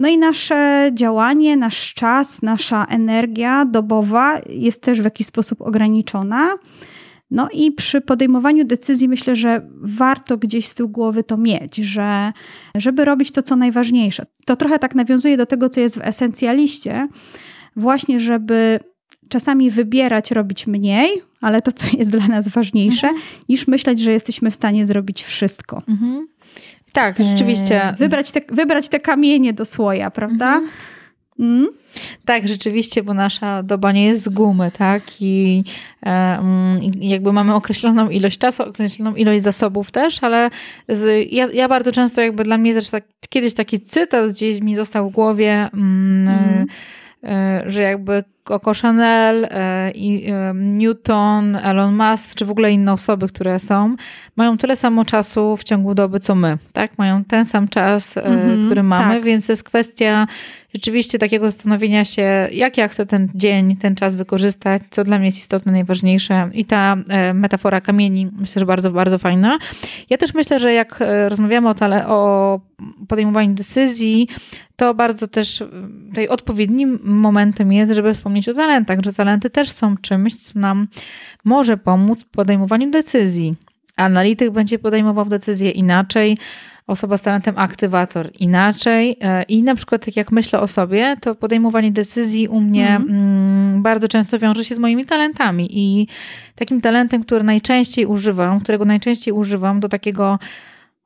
No 0.00 0.08
i 0.08 0.18
nasze 0.18 0.90
działanie, 0.94 1.56
nasz 1.56 1.94
czas, 1.94 2.42
nasza 2.42 2.84
energia 2.84 3.64
dobowa 3.64 4.40
jest 4.48 4.82
też 4.82 5.00
w 5.00 5.04
jakiś 5.04 5.26
sposób 5.26 5.62
ograniczona. 5.62 6.54
No 7.30 7.48
i 7.52 7.72
przy 7.72 8.00
podejmowaniu 8.00 8.64
decyzji 8.64 9.08
myślę, 9.08 9.36
że 9.36 9.66
warto 9.82 10.36
gdzieś 10.36 10.66
z 10.66 10.74
tyłu 10.74 10.88
głowy 10.88 11.24
to 11.24 11.36
mieć, 11.36 11.76
że 11.76 12.32
żeby 12.76 13.04
robić 13.04 13.30
to, 13.30 13.42
co 13.42 13.56
najważniejsze. 13.56 14.26
To 14.44 14.56
trochę 14.56 14.78
tak 14.78 14.94
nawiązuje 14.94 15.36
do 15.36 15.46
tego, 15.46 15.68
co 15.68 15.80
jest 15.80 15.98
w 15.98 16.02
esencjaliście, 16.02 17.08
właśnie 17.76 18.20
żeby 18.20 18.80
czasami 19.28 19.70
wybierać 19.70 20.30
robić 20.30 20.66
mniej, 20.66 21.22
ale 21.40 21.62
to, 21.62 21.72
co 21.72 21.86
jest 21.98 22.10
dla 22.10 22.28
nas 22.28 22.48
ważniejsze, 22.48 23.08
mhm. 23.08 23.26
niż 23.48 23.68
myśleć, 23.68 24.00
że 24.00 24.12
jesteśmy 24.12 24.50
w 24.50 24.54
stanie 24.54 24.86
zrobić 24.86 25.22
wszystko. 25.22 25.82
Mhm. 25.88 26.28
Tak, 26.92 27.16
rzeczywiście. 27.18 27.94
Wybrać 27.98 28.32
te, 28.32 28.40
wybrać 28.48 28.88
te 28.88 29.00
kamienie 29.00 29.52
do 29.52 29.64
słoja, 29.64 30.10
prawda? 30.10 30.56
Mhm. 30.56 30.70
Mm? 31.40 31.68
Tak, 32.24 32.48
rzeczywiście, 32.48 33.02
bo 33.02 33.14
nasza 33.14 33.62
doba 33.62 33.92
nie 33.92 34.04
jest 34.04 34.22
z 34.22 34.28
gumy, 34.28 34.70
tak? 34.70 35.02
I 35.20 35.64
e, 36.06 36.42
jakby 37.00 37.32
mamy 37.32 37.54
określoną 37.54 38.08
ilość 38.08 38.38
czasu, 38.38 38.62
określoną 38.62 39.14
ilość 39.14 39.44
zasobów 39.44 39.90
też, 39.90 40.22
ale 40.22 40.50
z, 40.88 41.32
ja, 41.32 41.48
ja, 41.52 41.68
bardzo 41.68 41.92
często 41.92 42.20
jakby 42.20 42.44
dla 42.44 42.58
mnie 42.58 42.74
też 42.74 42.90
tak, 42.90 43.04
kiedyś 43.28 43.54
taki 43.54 43.80
cytat 43.80 44.30
gdzieś 44.30 44.60
mi 44.60 44.74
został 44.74 45.10
w 45.10 45.12
głowie, 45.12 45.68
mm, 45.74 46.28
mm. 46.28 46.66
E, 47.24 47.62
że 47.66 47.82
jakby 47.82 48.24
Coco 48.50 48.72
Chanel, 48.74 49.44
e, 49.44 49.48
e, 49.50 50.54
Newton, 50.54 51.56
Elon 51.56 51.96
Musk, 51.96 52.34
czy 52.34 52.44
w 52.44 52.50
ogóle 52.50 52.72
inne 52.72 52.92
osoby, 52.92 53.28
które 53.28 53.58
są, 53.58 53.96
mają 54.36 54.58
tyle 54.58 54.76
samo 54.76 55.04
czasu 55.04 55.56
w 55.56 55.64
ciągu 55.64 55.94
doby, 55.94 56.20
co 56.20 56.34
my, 56.34 56.58
tak? 56.72 56.98
Mają 56.98 57.24
ten 57.24 57.44
sam 57.44 57.68
czas, 57.68 58.16
mm-hmm, 58.16 58.64
który 58.64 58.82
mamy, 58.82 59.14
tak. 59.14 59.24
więc 59.24 59.46
to 59.46 59.52
jest 59.52 59.64
kwestia 59.64 60.26
rzeczywiście 60.74 61.18
takiego 61.18 61.50
zastanowienia 61.50 62.04
się, 62.04 62.48
jak 62.52 62.78
ja 62.78 62.88
chcę 62.88 63.06
ten 63.06 63.28
dzień, 63.34 63.76
ten 63.76 63.94
czas 63.94 64.16
wykorzystać, 64.16 64.82
co 64.90 65.04
dla 65.04 65.18
mnie 65.18 65.26
jest 65.26 65.38
istotne, 65.38 65.72
najważniejsze. 65.72 66.50
I 66.54 66.64
ta 66.64 66.96
metafora 67.34 67.80
kamieni 67.80 68.30
myślę, 68.32 68.60
że 68.60 68.66
bardzo, 68.66 68.90
bardzo 68.90 69.18
fajna. 69.18 69.58
Ja 70.10 70.16
też 70.16 70.34
myślę, 70.34 70.58
że 70.58 70.72
jak 70.72 71.00
rozmawiamy 71.28 71.68
o, 71.68 71.74
tale, 71.74 72.08
o 72.08 72.60
podejmowaniu 73.08 73.54
decyzji, 73.54 74.28
to 74.76 74.94
bardzo 74.94 75.28
też 75.28 75.64
tutaj 76.08 76.28
odpowiednim 76.28 76.98
momentem 77.04 77.72
jest, 77.72 77.92
żeby 77.92 78.14
wspomnieć 78.14 78.48
o 78.48 78.54
talentach, 78.54 78.98
że 79.04 79.12
talenty 79.12 79.50
też 79.50 79.70
są 79.70 79.96
czymś, 79.96 80.34
co 80.34 80.58
nam 80.58 80.88
może 81.44 81.76
pomóc 81.76 82.24
w 82.24 82.28
podejmowaniu 82.28 82.90
decyzji. 82.90 83.54
Analityk 83.96 84.50
będzie 84.50 84.78
podejmował 84.78 85.24
decyzję 85.24 85.70
inaczej, 85.70 86.36
osoba 86.90 87.16
z 87.16 87.22
talentem 87.22 87.54
aktywator 87.58 88.30
inaczej. 88.38 89.16
E, 89.20 89.42
I 89.42 89.62
na 89.62 89.74
przykład, 89.74 90.04
tak 90.04 90.16
jak 90.16 90.32
myślę 90.32 90.60
o 90.60 90.68
sobie, 90.68 91.16
to 91.20 91.34
podejmowanie 91.34 91.92
decyzji 91.92 92.48
u 92.48 92.60
mnie 92.60 92.96
mm. 92.96 93.82
bardzo 93.82 94.08
często 94.08 94.38
wiąże 94.38 94.64
się 94.64 94.74
z 94.74 94.78
moimi 94.78 95.04
talentami. 95.04 95.68
I 95.70 96.08
takim 96.54 96.80
talentem, 96.80 97.24
który 97.24 97.44
najczęściej 97.44 98.06
używam, 98.06 98.60
którego 98.60 98.84
najczęściej 98.84 99.34
używam 99.34 99.80
do 99.80 99.88
takiego 99.88 100.38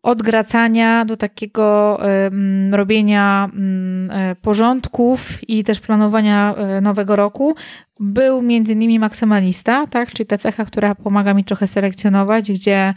odgracania 0.04 1.04
do 1.04 1.16
takiego 1.16 1.98
um, 2.02 2.74
robienia 2.74 3.50
um, 3.52 4.10
porządków 4.42 5.48
i 5.48 5.64
też 5.64 5.80
planowania 5.80 6.54
e, 6.54 6.80
nowego 6.80 7.16
roku 7.16 7.54
był 8.00 8.42
między 8.42 8.72
innymi 8.72 8.98
maksymalista, 8.98 9.86
tak? 9.86 10.12
czyli 10.12 10.26
ta 10.26 10.38
cecha, 10.38 10.64
która 10.64 10.94
pomaga 10.94 11.34
mi 11.34 11.44
trochę 11.44 11.66
selekcjonować, 11.66 12.52
gdzie 12.52 12.94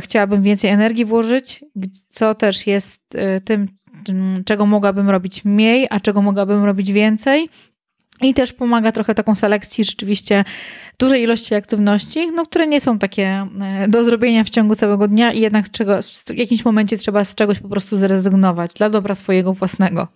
chciałabym 0.00 0.42
więcej 0.42 0.70
energii 0.70 1.04
włożyć, 1.04 1.64
co 2.08 2.34
też 2.34 2.66
jest 2.66 3.00
tym, 3.44 3.68
czego 4.44 4.66
mogłabym 4.66 5.10
robić 5.10 5.44
mniej, 5.44 5.86
a 5.90 6.00
czego 6.00 6.22
mogłabym 6.22 6.64
robić 6.64 6.92
więcej. 6.92 7.48
I 8.22 8.34
też 8.34 8.52
pomaga 8.52 8.92
trochę 8.92 9.14
taką 9.14 9.34
selekcji 9.34 9.84
rzeczywiście 9.84 10.44
dużej 10.98 11.22
ilości 11.22 11.54
aktywności, 11.54 12.32
no, 12.32 12.46
które 12.46 12.66
nie 12.66 12.80
są 12.80 12.98
takie 12.98 13.46
e, 13.60 13.88
do 13.88 14.04
zrobienia 14.04 14.44
w 14.44 14.50
ciągu 14.50 14.74
całego 14.74 15.08
dnia 15.08 15.32
i 15.32 15.40
jednak 15.40 15.68
z 15.68 15.70
czego, 15.70 16.02
w 16.02 16.34
jakimś 16.34 16.64
momencie 16.64 16.96
trzeba 16.96 17.24
z 17.24 17.34
czegoś 17.34 17.58
po 17.58 17.68
prostu 17.68 17.96
zrezygnować 17.96 18.74
dla 18.74 18.90
dobra 18.90 19.14
swojego 19.14 19.54
własnego. 19.54 20.08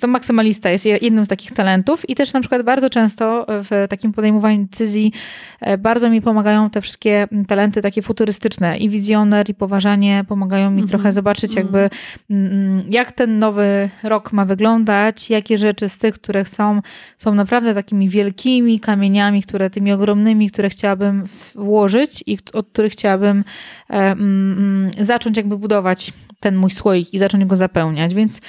To 0.00 0.06
maksymalista 0.06 0.70
jest 0.70 0.84
jednym 0.84 1.24
z 1.24 1.28
takich 1.28 1.52
talentów 1.52 2.08
i 2.10 2.14
też 2.14 2.32
na 2.32 2.40
przykład 2.40 2.62
bardzo 2.62 2.90
często 2.90 3.46
w 3.48 3.86
takim 3.88 4.12
podejmowaniu 4.12 4.64
decyzji 4.64 5.12
e, 5.60 5.78
bardzo 5.78 6.10
mi 6.10 6.22
pomagają 6.22 6.70
te 6.70 6.80
wszystkie 6.80 7.28
talenty 7.48 7.82
takie 7.82 8.02
futurystyczne 8.02 8.78
i 8.78 8.88
wizjoner 8.88 9.50
i 9.50 9.54
poważanie 9.54 10.24
pomagają 10.28 10.70
mi 10.70 10.76
mm 10.76 10.86
-hmm. 10.86 10.88
trochę 10.88 11.12
zobaczyć 11.12 11.50
mhm. 11.50 11.66
jakby 11.66 11.96
mm, 12.30 12.84
jak 12.90 13.12
ten 13.12 13.38
nowy 13.38 13.90
rok 14.02 14.32
ma 14.32 14.44
wyglądać, 14.44 15.30
jakie 15.30 15.58
rzeczy 15.58 15.88
z 15.88 15.98
tych, 15.98 16.14
które 16.14 16.44
są, 16.44 16.80
są 17.18 17.34
naprawdę 17.34 17.74
takimi 17.74 18.08
wielkimi 18.08 18.80
kamieniami, 18.80 19.42
które 19.42 19.70
tymi 19.70 19.92
ogromnymi, 19.92 20.50
które 20.50 20.70
chciałabym 20.70 21.24
włożyć 21.54 22.24
i 22.26 22.38
od 22.52 22.68
których 22.68 22.92
chciałabym 22.92 23.44
e, 23.90 23.94
mm, 23.94 24.90
zacząć 24.98 25.36
jakby 25.36 25.58
budować 25.58 26.12
ten 26.40 26.56
mój 26.56 26.70
słoik 26.70 27.14
i 27.14 27.18
zacząć 27.18 27.44
go 27.44 27.56
zapełniać, 27.56 28.14
więc 28.14 28.40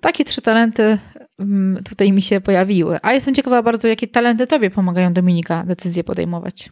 takie 0.00 0.24
trzy 0.24 0.42
talenty 0.42 0.98
mm, 1.38 1.84
tutaj 1.84 2.12
mi 2.12 2.22
się 2.22 2.40
pojawiły. 2.40 2.98
A 3.02 3.12
jestem 3.12 3.34
ciekawa 3.34 3.62
bardzo, 3.62 3.88
jakie 3.88 4.08
talenty 4.08 4.46
Tobie 4.46 4.70
pomagają 4.70 5.12
Dominika 5.12 5.64
decyzje 5.64 6.04
podejmować. 6.04 6.70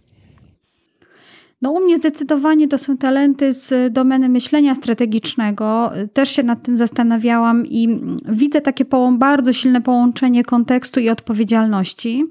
No 1.64 1.70
u 1.70 1.80
mnie 1.80 1.98
zdecydowanie 1.98 2.68
to 2.68 2.78
są 2.78 2.96
talenty 2.96 3.52
z 3.52 3.92
domeny 3.92 4.28
myślenia 4.28 4.74
strategicznego. 4.74 5.92
Też 6.12 6.30
się 6.30 6.42
nad 6.42 6.62
tym 6.62 6.78
zastanawiałam 6.78 7.66
i 7.66 8.00
widzę 8.28 8.60
takie 8.60 8.84
bardzo 9.18 9.52
silne 9.52 9.80
połączenie 9.80 10.44
kontekstu 10.44 11.00
i 11.00 11.08
odpowiedzialności. 11.08 12.24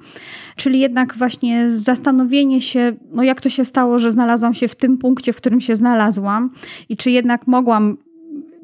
Czyli 0.56 0.80
jednak 0.80 1.18
właśnie 1.18 1.72
zastanowienie 1.72 2.62
się, 2.62 2.94
no 3.12 3.24
jak 3.24 3.42
to 3.42 3.50
się 3.50 3.66
stało, 3.66 4.00
że 4.00 4.12
znalazłam 4.12 4.54
się 4.54 4.68
w 4.68 4.76
tym 4.76 4.98
punkcie, 4.98 5.34
w 5.34 5.38
którym 5.38 5.62
się 5.62 5.76
znalazłam 5.76 6.50
i 6.90 6.98
czy 6.98 7.12
jednak 7.12 7.48
mogłam 7.48 7.98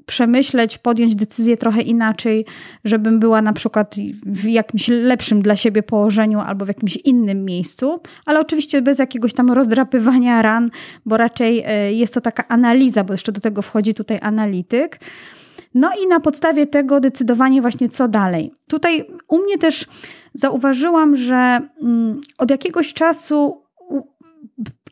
przemyśleć, 0.09 0.77
podjąć 0.77 1.15
decyzję 1.15 1.57
trochę 1.57 1.81
inaczej, 1.81 2.45
żebym 2.83 3.19
była 3.19 3.41
na 3.41 3.53
przykład 3.53 3.95
w 4.25 4.47
jakimś 4.47 4.87
lepszym 4.87 5.41
dla 5.41 5.55
siebie 5.55 5.83
położeniu 5.83 6.39
albo 6.39 6.65
w 6.65 6.67
jakimś 6.67 6.97
innym 6.97 7.45
miejscu, 7.45 7.99
ale 8.25 8.39
oczywiście 8.39 8.81
bez 8.81 8.99
jakiegoś 8.99 9.33
tam 9.33 9.51
rozdrapywania 9.51 10.41
ran, 10.41 10.71
bo 11.05 11.17
raczej 11.17 11.63
e, 11.65 11.93
jest 11.93 12.13
to 12.13 12.21
taka 12.21 12.47
analiza, 12.47 13.03
bo 13.03 13.13
jeszcze 13.13 13.31
do 13.31 13.41
tego 13.41 13.61
wchodzi 13.61 13.93
tutaj 13.93 14.19
analityk. 14.21 14.99
No 15.73 15.89
i 16.03 16.07
na 16.07 16.19
podstawie 16.19 16.67
tego 16.67 16.99
decydowanie 16.99 17.61
właśnie 17.61 17.89
co 17.89 18.07
dalej. 18.07 18.51
Tutaj 18.67 19.05
u 19.27 19.37
mnie 19.43 19.57
też 19.57 19.85
zauważyłam, 20.33 21.15
że 21.15 21.59
mm, 21.81 22.21
od 22.37 22.51
jakiegoś 22.51 22.93
czasu 22.93 23.61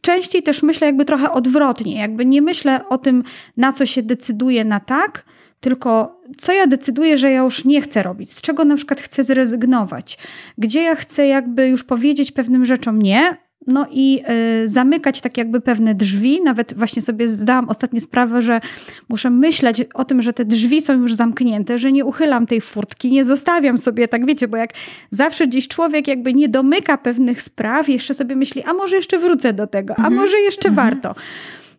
częściej 0.08 0.44
też 0.44 0.64
myślę 0.64 0.88
jakby 0.88 1.06
trochę 1.06 1.32
odwrotnie, 1.32 2.00
jakby 2.00 2.26
nie 2.26 2.42
myślę 2.42 2.90
o 2.90 2.98
tym, 2.98 3.24
na 3.58 3.72
co 3.72 3.86
się 3.86 4.04
decyduje 4.04 4.66
na 4.66 4.80
tak, 4.80 5.26
tylko 5.60 6.22
co 6.38 6.54
ja 6.54 6.68
decyduję, 6.68 7.18
że 7.18 7.32
ja 7.32 7.40
już 7.44 7.66
nie 7.66 7.82
chcę 7.82 8.04
robić, 8.04 8.34
z 8.34 8.42
czego 8.42 8.66
na 8.66 8.76
przykład 8.76 9.02
chcę 9.02 9.24
zrezygnować, 9.24 10.18
gdzie 10.58 10.82
ja 10.82 10.96
chcę 10.96 11.28
jakby 11.28 11.68
już 11.68 11.84
powiedzieć 11.84 12.32
pewnym 12.32 12.66
rzeczom 12.66 13.02
nie, 13.02 13.38
no 13.68 13.86
i 13.92 14.22
y, 14.64 14.70
zamykać 14.70 15.22
tak 15.22 15.38
jakby 15.38 15.62
pewne 15.62 15.96
drzwi. 15.96 16.42
Nawet 16.42 16.74
właśnie 16.78 17.02
sobie 17.02 17.30
zdałam 17.30 17.70
ostatnio 17.70 18.02
sprawę, 18.02 18.42
że 18.42 18.60
muszę 19.10 19.30
myśleć 19.30 19.86
o 19.94 20.06
tym, 20.06 20.22
że 20.22 20.34
te 20.34 20.46
drzwi 20.46 20.82
są 20.82 21.02
już 21.02 21.14
zamknięte, 21.14 21.78
że 21.78 21.92
nie 21.92 22.06
uchylam 22.06 22.48
tej 22.48 22.62
furtki, 22.62 23.12
nie 23.12 23.26
zostawiam 23.26 23.78
sobie, 23.78 24.08
tak 24.08 24.26
wiecie, 24.26 24.48
bo 24.48 24.58
jak 24.58 24.74
zawsze 25.12 25.48
gdzieś 25.48 25.68
człowiek 25.68 26.08
jakby 26.08 26.34
nie 26.34 26.50
domyka 26.50 26.98
pewnych 26.98 27.42
spraw, 27.42 27.90
jeszcze 27.90 28.14
sobie 28.14 28.36
myśli, 28.36 28.64
a 28.64 28.74
może 28.74 28.96
jeszcze 28.96 29.18
wrócę 29.18 29.54
do 29.54 29.68
tego, 29.68 29.94
a 29.94 29.98
mhm. 29.98 30.16
może 30.16 30.40
jeszcze 30.40 30.70
mhm. 30.70 30.90
warto 30.90 31.16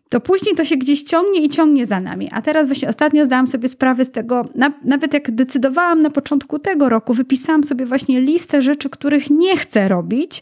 to 0.09 0.19
później 0.19 0.55
to 0.55 0.65
się 0.65 0.77
gdzieś 0.77 1.03
ciągnie 1.03 1.41
i 1.41 1.49
ciągnie 1.49 1.85
za 1.85 1.99
nami. 1.99 2.29
A 2.31 2.41
teraz 2.41 2.67
właśnie 2.67 2.89
ostatnio 2.89 3.25
zdałam 3.25 3.47
sobie 3.47 3.69
sprawę 3.69 4.05
z 4.05 4.11
tego, 4.11 4.45
na, 4.55 4.73
nawet 4.83 5.13
jak 5.13 5.31
decydowałam 5.31 6.01
na 6.01 6.09
początku 6.09 6.59
tego 6.59 6.89
roku, 6.89 7.13
wypisałam 7.13 7.63
sobie 7.63 7.85
właśnie 7.85 8.21
listę 8.21 8.61
rzeczy, 8.61 8.89
których 8.89 9.29
nie 9.29 9.57
chcę 9.57 9.87
robić, 9.87 10.41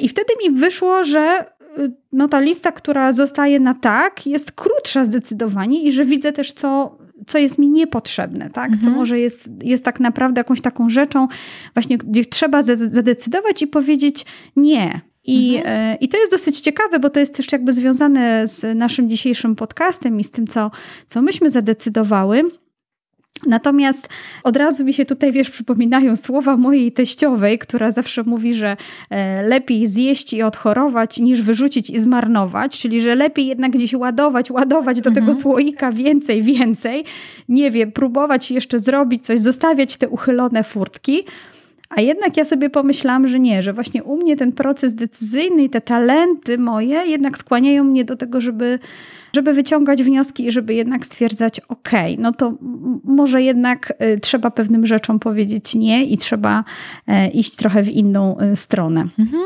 I 0.00 0.08
wtedy 0.08 0.32
mi 0.44 0.58
wyszło, 0.58 1.04
że 1.04 1.44
y, 1.78 1.92
no 2.12 2.28
ta 2.28 2.40
lista, 2.40 2.72
która 2.72 3.12
zostaje 3.12 3.60
na 3.60 3.74
tak, 3.74 4.26
jest 4.26 4.52
krótsza 4.52 5.04
zdecydowanie 5.04 5.82
i 5.82 5.92
że 5.92 6.04
widzę 6.04 6.32
też, 6.32 6.52
co, 6.52 6.98
co 7.26 7.38
jest 7.38 7.58
mi 7.58 7.70
niepotrzebne, 7.70 8.50
tak? 8.50 8.72
Mhm. 8.72 8.82
Co 8.82 8.90
może 8.90 9.20
jest, 9.20 9.48
jest 9.62 9.84
tak 9.84 10.00
naprawdę 10.00 10.40
jakąś 10.40 10.60
taką 10.60 10.88
rzeczą, 10.88 11.28
właśnie 11.74 11.98
gdzie 11.98 12.24
trzeba 12.24 12.62
zadecydować 12.62 13.62
i 13.62 13.66
powiedzieć 13.66 14.26
nie. 14.56 15.00
I, 15.24 15.56
mhm. 15.56 15.76
E, 15.76 15.96
I 15.96 16.08
to 16.08 16.18
jest 16.18 16.32
dosyć 16.32 16.60
ciekawe, 16.60 16.98
bo 16.98 17.10
to 17.10 17.20
jest 17.20 17.36
też 17.36 17.52
jakby 17.52 17.72
związane 17.72 18.46
z 18.46 18.78
naszym 18.78 19.10
dzisiejszym 19.10 19.56
podcastem 19.56 20.20
i 20.20 20.24
z 20.24 20.30
tym, 20.30 20.46
co, 20.46 20.70
co 21.06 21.22
myśmy 21.22 21.50
zadecydowały. 21.50 22.44
Natomiast 23.46 24.08
od 24.44 24.56
razu 24.56 24.84
mi 24.84 24.94
się 24.94 25.04
tutaj, 25.04 25.32
wiesz, 25.32 25.50
przypominają 25.50 26.16
słowa 26.16 26.56
mojej 26.56 26.92
teściowej, 26.92 27.58
która 27.58 27.90
zawsze 27.90 28.22
mówi, 28.22 28.54
że 28.54 28.76
e, 29.10 29.42
lepiej 29.42 29.86
zjeść 29.86 30.32
i 30.32 30.42
odchorować, 30.42 31.18
niż 31.18 31.42
wyrzucić 31.42 31.90
i 31.90 31.98
zmarnować, 31.98 32.78
czyli 32.78 33.00
że 33.00 33.14
lepiej 33.14 33.46
jednak 33.46 33.70
gdzieś 33.70 33.94
ładować, 33.94 34.50
ładować 34.50 35.00
do 35.00 35.10
mhm. 35.10 35.26
tego 35.26 35.40
słoika 35.40 35.92
więcej, 35.92 36.42
więcej, 36.42 37.04
nie 37.48 37.70
wiem, 37.70 37.92
próbować 37.92 38.50
jeszcze 38.50 38.80
zrobić 38.80 39.26
coś, 39.26 39.40
zostawiać 39.40 39.96
te 39.96 40.08
uchylone 40.08 40.64
furtki. 40.64 41.24
A 41.90 42.00
jednak 42.00 42.36
ja 42.36 42.44
sobie 42.44 42.70
pomyślałam, 42.70 43.26
że 43.26 43.40
nie, 43.40 43.62
że 43.62 43.72
właśnie 43.72 44.04
u 44.04 44.16
mnie 44.16 44.36
ten 44.36 44.52
proces 44.52 44.94
decyzyjny 44.94 45.64
i 45.64 45.70
te 45.70 45.80
talenty 45.80 46.58
moje 46.58 47.06
jednak 47.06 47.38
skłaniają 47.38 47.84
mnie 47.84 48.04
do 48.04 48.16
tego, 48.16 48.40
żeby 48.40 48.78
żeby 49.32 49.52
wyciągać 49.52 50.02
wnioski 50.02 50.46
i 50.46 50.50
żeby 50.50 50.74
jednak 50.74 51.06
stwierdzać, 51.06 51.60
ok, 51.60 51.90
no 52.18 52.32
to 52.32 52.52
może 53.04 53.42
jednak 53.42 53.92
y, 54.02 54.20
trzeba 54.20 54.50
pewnym 54.50 54.86
rzeczom 54.86 55.18
powiedzieć 55.18 55.74
nie 55.74 56.04
i 56.04 56.18
trzeba 56.18 56.64
e, 57.06 57.28
iść 57.28 57.56
trochę 57.56 57.82
w 57.82 57.88
inną 57.88 58.40
y, 58.40 58.56
stronę. 58.56 59.04
Mhm. 59.18 59.42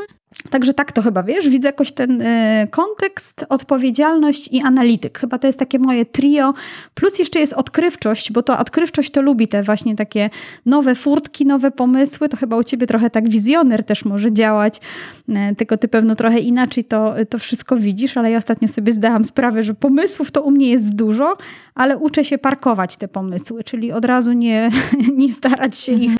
Także 0.50 0.74
tak 0.74 0.92
to 0.92 1.02
chyba, 1.02 1.22
wiesz, 1.22 1.48
widzę 1.48 1.68
jakoś 1.68 1.92
ten 1.92 2.20
y, 2.20 2.68
kontekst, 2.70 3.44
odpowiedzialność 3.48 4.48
i 4.52 4.60
analityk. 4.60 5.18
Chyba 5.18 5.38
to 5.38 5.46
jest 5.46 5.58
takie 5.58 5.78
moje 5.78 6.06
trio. 6.06 6.54
Plus 6.94 7.18
jeszcze 7.18 7.40
jest 7.40 7.52
odkrywczość, 7.52 8.32
bo 8.32 8.42
to 8.42 8.58
odkrywczość 8.58 9.10
to 9.10 9.22
lubi 9.22 9.48
te 9.48 9.62
właśnie 9.62 9.96
takie 9.96 10.30
nowe 10.66 10.94
furtki, 10.94 11.46
nowe 11.46 11.70
pomysły. 11.70 12.28
To 12.28 12.36
chyba 12.36 12.56
u 12.56 12.64
ciebie 12.64 12.86
trochę 12.86 13.10
tak 13.10 13.30
wizjoner 13.30 13.84
też 13.84 14.04
może 14.04 14.32
działać, 14.32 14.80
y, 15.28 15.56
tylko 15.56 15.76
ty 15.76 15.88
pewno 15.88 16.14
trochę 16.14 16.38
inaczej 16.38 16.84
to, 16.84 17.14
to 17.28 17.38
wszystko 17.38 17.76
widzisz, 17.76 18.16
ale 18.16 18.30
ja 18.30 18.38
ostatnio 18.38 18.68
sobie 18.68 18.92
zdałam 18.92 19.24
sprawę, 19.24 19.62
że 19.62 19.74
pomysłów 19.74 20.30
to 20.30 20.42
u 20.42 20.50
mnie 20.50 20.70
jest 20.70 20.94
dużo, 20.94 21.36
ale 21.74 21.98
uczę 21.98 22.24
się 22.24 22.38
parkować 22.38 22.96
te 22.96 23.08
pomysły, 23.08 23.64
czyli 23.64 23.92
od 23.92 24.04
razu 24.04 24.32
nie, 24.32 24.70
nie 25.16 25.32
starać 25.32 25.78
się 25.78 25.92
ich 25.92 26.16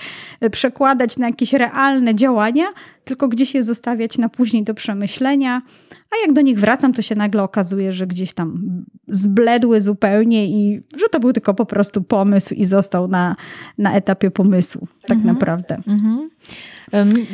przekładać 0.51 1.17
na 1.17 1.27
jakieś 1.27 1.53
realne 1.53 2.15
działania, 2.15 2.65
tylko 3.05 3.29
gdzieś 3.29 3.55
je 3.55 3.63
zostawiać 3.63 4.19
na 4.19 4.29
później 4.29 4.65
do 4.65 4.75
przemyślenia. 4.75 5.63
A 5.91 6.27
jak 6.27 6.33
do 6.33 6.41
nich 6.41 6.61
wracam, 6.61 6.93
to 6.93 7.03
się 7.03 7.15
nagle 7.15 7.43
okazuje, 7.43 7.93
że 7.93 8.07
gdzieś 8.07 8.33
tam 8.33 8.63
zbledły 9.09 9.81
zupełnie 9.81 10.47
i 10.47 10.83
że 10.97 11.09
to 11.11 11.21
był 11.21 11.33
tylko 11.33 11.55
po 11.55 11.67
prostu 11.67 12.03
pomysł 12.03 12.55
i 12.55 12.65
został 12.65 13.09
na, 13.09 13.37
na 13.79 13.95
etapie 13.95 14.31
pomysłu, 14.31 14.87
tak 15.03 15.17
mhm. 15.17 15.35
naprawdę. 15.35 15.83
Mhm. 15.87 16.31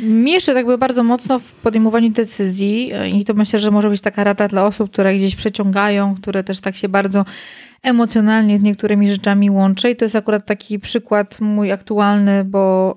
Mi 0.01 0.31
jeszcze 0.31 0.53
tak 0.53 0.65
by 0.65 0.77
bardzo 0.77 1.03
mocno 1.03 1.39
w 1.39 1.53
podejmowaniu 1.53 2.09
decyzji 2.09 2.89
e, 2.93 3.09
i 3.09 3.25
to 3.25 3.33
myślę, 3.33 3.59
że 3.59 3.71
może 3.71 3.89
być 3.89 4.01
taka 4.01 4.23
rada 4.23 4.47
dla 4.47 4.65
osób, 4.65 4.91
które 4.91 5.15
gdzieś 5.15 5.35
przeciągają, 5.35 6.15
które 6.15 6.43
też 6.43 6.59
tak 6.59 6.75
się 6.75 6.89
bardzo 6.89 7.25
emocjonalnie 7.83 8.57
z 8.57 8.61
niektórymi 8.61 9.09
rzeczami 9.09 9.49
łączę 9.49 9.91
i 9.91 9.95
to 9.95 10.05
jest 10.05 10.15
akurat 10.15 10.45
taki 10.45 10.79
przykład 10.79 11.41
mój 11.41 11.71
aktualny, 11.71 12.43
bo 12.43 12.95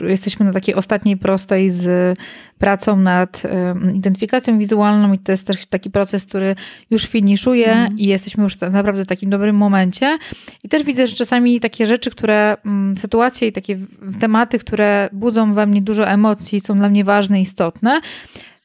y, 0.00 0.04
y, 0.04 0.10
jesteśmy 0.10 0.46
na 0.46 0.52
takiej 0.52 0.74
ostatniej 0.74 1.16
prostej 1.16 1.70
z 1.70 2.18
pracą 2.58 2.96
nad 2.96 3.42
y, 3.44 3.48
identyfikacją 3.94 4.58
wizualną 4.58 5.12
i 5.12 5.18
to 5.18 5.32
jest 5.32 5.46
też 5.46 5.66
taki 5.66 5.90
proces, 5.90 6.26
który 6.26 6.56
już 6.90 7.06
finiszuje 7.06 7.72
mm. 7.72 7.98
i 7.98 8.06
jesteśmy 8.06 8.44
już 8.44 8.60
naprawdę 8.60 9.02
w 9.02 9.06
takim 9.06 9.30
dobrym 9.30 9.56
momencie. 9.56 10.18
I 10.64 10.68
też 10.68 10.82
widzę, 10.82 11.06
że 11.06 11.16
czasami 11.16 11.60
takie 11.60 11.86
rzeczy, 11.86 12.10
które, 12.10 12.56
mm, 12.66 12.96
sytuacje 12.96 13.48
i 13.48 13.52
takie 13.52 13.78
tematy, 14.20 14.58
które 14.58 15.08
budzą 15.12 15.54
we 15.54 15.66
mnie 15.66 15.82
dużo 15.82 16.08
emocji, 16.08 16.60
są 16.60 16.78
dla 16.78 16.88
mnie 16.88 17.04
ważne, 17.04 17.40
istotne, 17.40 18.00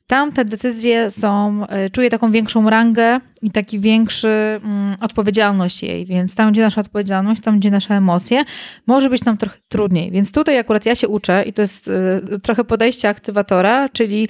tam 0.09 0.31
te 0.31 0.45
decyzje 0.45 1.11
są, 1.11 1.65
e, 1.67 1.89
czuję 1.89 2.09
taką 2.09 2.31
większą 2.31 2.69
rangę 2.69 3.19
i 3.41 3.51
taki 3.51 3.79
większy 3.79 4.29
mm, 4.63 4.95
odpowiedzialność 5.01 5.83
jej, 5.83 6.05
więc 6.05 6.35
tam, 6.35 6.51
gdzie 6.51 6.61
nasza 6.61 6.81
odpowiedzialność, 6.81 7.41
tam, 7.41 7.59
gdzie 7.59 7.71
nasze 7.71 7.93
emocje, 7.93 8.43
może 8.87 9.09
być 9.09 9.25
nam 9.25 9.37
trochę 9.37 9.57
trudniej. 9.67 10.11
Więc 10.11 10.31
tutaj 10.31 10.57
akurat 10.57 10.85
ja 10.85 10.95
się 10.95 11.07
uczę 11.07 11.43
i 11.43 11.53
to 11.53 11.61
jest 11.61 11.87
y, 11.87 12.39
trochę 12.39 12.63
podejście 12.63 13.09
aktywatora, 13.09 13.89
czyli 13.89 14.27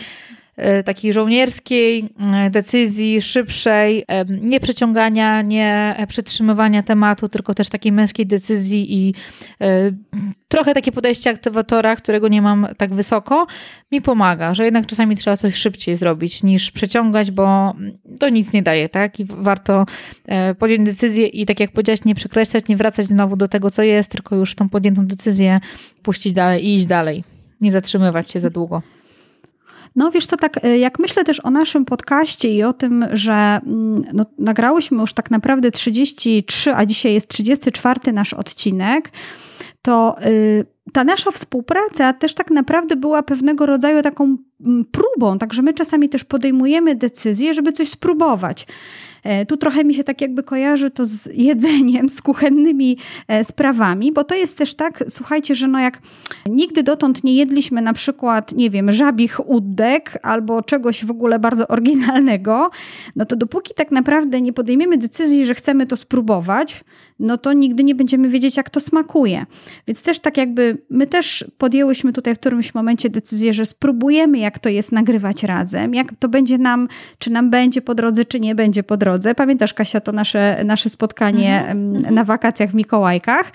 takiej 0.85 1.13
żołnierskiej 1.13 2.09
e, 2.33 2.49
decyzji, 2.49 3.21
szybszej, 3.21 4.03
e, 4.07 4.25
nie 4.25 4.59
przeciągania, 4.59 5.41
nie 5.41 5.95
przytrzymywania 6.07 6.83
tematu, 6.83 7.29
tylko 7.29 7.53
też 7.53 7.69
takiej 7.69 7.91
męskiej 7.91 8.25
decyzji 8.25 8.93
i 8.93 9.13
trochę 10.47 10.73
takie 10.73 10.91
podejście 10.91 11.29
aktywatora, 11.29 11.95
którego 11.95 12.27
nie 12.27 12.41
mam 12.41 12.67
tak 12.77 12.93
wysoko, 12.93 13.47
mi 13.91 14.01
pomaga, 14.01 14.53
że 14.53 14.65
jednak 14.65 14.85
czasami 14.85 15.15
trzeba 15.15 15.37
coś 15.37 15.55
szybciej 15.55 15.95
zrobić 15.95 16.43
niż 16.43 16.71
przeciągać, 16.71 17.31
bo 17.31 17.73
to 18.19 18.29
nic 18.29 18.53
nie 18.53 18.63
daje, 18.63 18.89
tak? 18.89 19.19
I 19.19 19.25
warto 19.25 19.85
podjąć 20.59 20.89
decyzję 20.89 21.27
i 21.27 21.45
tak 21.45 21.59
jak 21.59 21.71
powiedziałaś, 21.71 22.05
nie 22.05 22.15
przekreślać, 22.15 22.67
nie 22.67 22.77
wracać 22.77 23.05
znowu 23.05 23.35
do 23.35 23.47
tego, 23.47 23.71
co 23.71 23.83
jest, 23.83 24.11
tylko 24.11 24.35
już 24.35 24.55
tą 24.55 24.69
podjętą 24.69 25.07
decyzję 25.07 25.59
puścić 26.03 26.33
dalej 26.33 26.65
i 26.65 26.75
iść 26.75 26.85
dalej. 26.85 27.23
Nie 27.61 27.71
zatrzymywać 27.71 28.31
się 28.31 28.39
za 28.39 28.49
długo. 28.49 28.81
No 29.95 30.11
wiesz 30.11 30.25
co, 30.25 30.37
tak 30.37 30.63
e, 30.63 30.77
jak 30.77 30.99
myślę 30.99 31.23
też 31.23 31.45
o 31.45 31.51
naszym 31.51 31.85
podcaście 31.85 32.49
i 32.49 32.63
o 32.63 32.73
tym, 32.73 33.05
że 33.11 33.33
mm, 33.33 33.95
no, 34.13 34.25
nagrałyśmy 34.37 35.01
już 35.01 35.13
tak 35.13 35.31
naprawdę 35.31 35.71
33, 35.71 36.75
a 36.75 36.85
dzisiaj 36.85 37.13
jest 37.13 37.27
34 37.27 38.13
nasz 38.13 38.33
odcinek, 38.33 39.11
to 39.81 40.15
y, 40.25 40.65
ta 40.93 41.03
nasza 41.03 41.31
współpraca 41.31 42.13
też 42.13 42.33
tak 42.33 42.51
naprawdę 42.51 42.95
była 42.95 43.23
pewnego 43.23 43.65
rodzaju 43.65 44.01
taką 44.01 44.37
mm, 44.65 44.85
próbą, 44.85 45.37
także 45.37 45.61
my 45.61 45.73
czasami 45.73 46.09
też 46.09 46.23
podejmujemy 46.23 46.95
decyzję, 46.95 47.53
żeby 47.53 47.71
coś 47.71 47.89
spróbować. 47.89 48.67
E, 49.23 49.45
tu 49.45 49.57
trochę 49.57 49.83
mi 49.83 49.93
się 49.93 50.03
tak 50.03 50.21
jakby 50.21 50.43
kojarzy 50.43 50.91
to 50.91 51.05
z 51.05 51.29
jedzeniem, 51.33 52.09
z 52.09 52.21
kuchennymi 52.21 52.97
e, 53.27 53.43
sprawami, 53.43 54.11
bo 54.11 54.23
to 54.23 54.35
jest 54.35 54.57
też 54.57 54.73
tak, 54.73 55.03
słuchajcie, 55.09 55.55
że 55.55 55.67
no 55.67 55.79
jak 55.79 56.01
nigdy 56.49 56.83
dotąd 56.83 57.23
nie 57.23 57.35
jedliśmy 57.35 57.81
na 57.81 57.93
przykład, 57.93 58.51
nie 58.51 58.69
wiem, 58.69 58.91
żabich 58.91 59.49
udek 59.49 60.19
albo 60.23 60.61
czegoś 60.61 61.05
w 61.05 61.11
ogóle 61.11 61.39
bardzo 61.39 61.67
oryginalnego, 61.67 62.69
no 63.15 63.25
to 63.25 63.35
dopóki 63.35 63.73
tak 63.73 63.91
naprawdę 63.91 64.41
nie 64.41 64.53
podejmiemy 64.53 64.97
decyzji, 64.97 65.45
że 65.45 65.55
chcemy 65.55 65.85
to 65.85 65.97
spróbować, 65.97 66.83
no 67.19 67.37
to 67.37 67.53
nigdy 67.53 67.83
nie 67.83 67.95
będziemy 67.95 68.29
wiedzieć, 68.29 68.57
jak 68.57 68.69
to 68.69 68.79
smakuje. 68.79 69.45
Więc 69.87 70.03
też 70.03 70.19
tak 70.19 70.37
jakby 70.37 70.77
my 70.89 71.07
też 71.07 71.45
podjęłyśmy 71.57 72.13
tutaj 72.13 72.35
w 72.35 72.39
którymś 72.39 72.73
momencie 72.73 73.09
decyzję, 73.09 73.53
że 73.53 73.65
spróbujemy, 73.65 74.37
jak 74.37 74.59
to 74.59 74.69
jest 74.69 74.91
nagrywać 74.91 75.43
razem, 75.43 75.93
jak 75.93 76.07
to 76.19 76.29
będzie 76.29 76.57
nam, 76.57 76.87
czy 77.17 77.31
nam 77.31 77.49
będzie 77.49 77.81
po 77.81 77.95
drodze, 77.95 78.25
czy 78.25 78.39
nie 78.39 78.55
będzie 78.55 78.83
po 78.83 78.97
drodze. 78.97 79.35
Pamiętasz, 79.35 79.73
Kasia, 79.73 80.01
to 80.01 80.11
nasze, 80.11 80.63
nasze 80.65 80.89
spotkanie 80.89 81.65
mm-hmm. 81.69 82.11
na 82.11 82.23
wakacjach 82.23 82.69
w 82.69 82.75
Mikołajkach. 82.75 83.51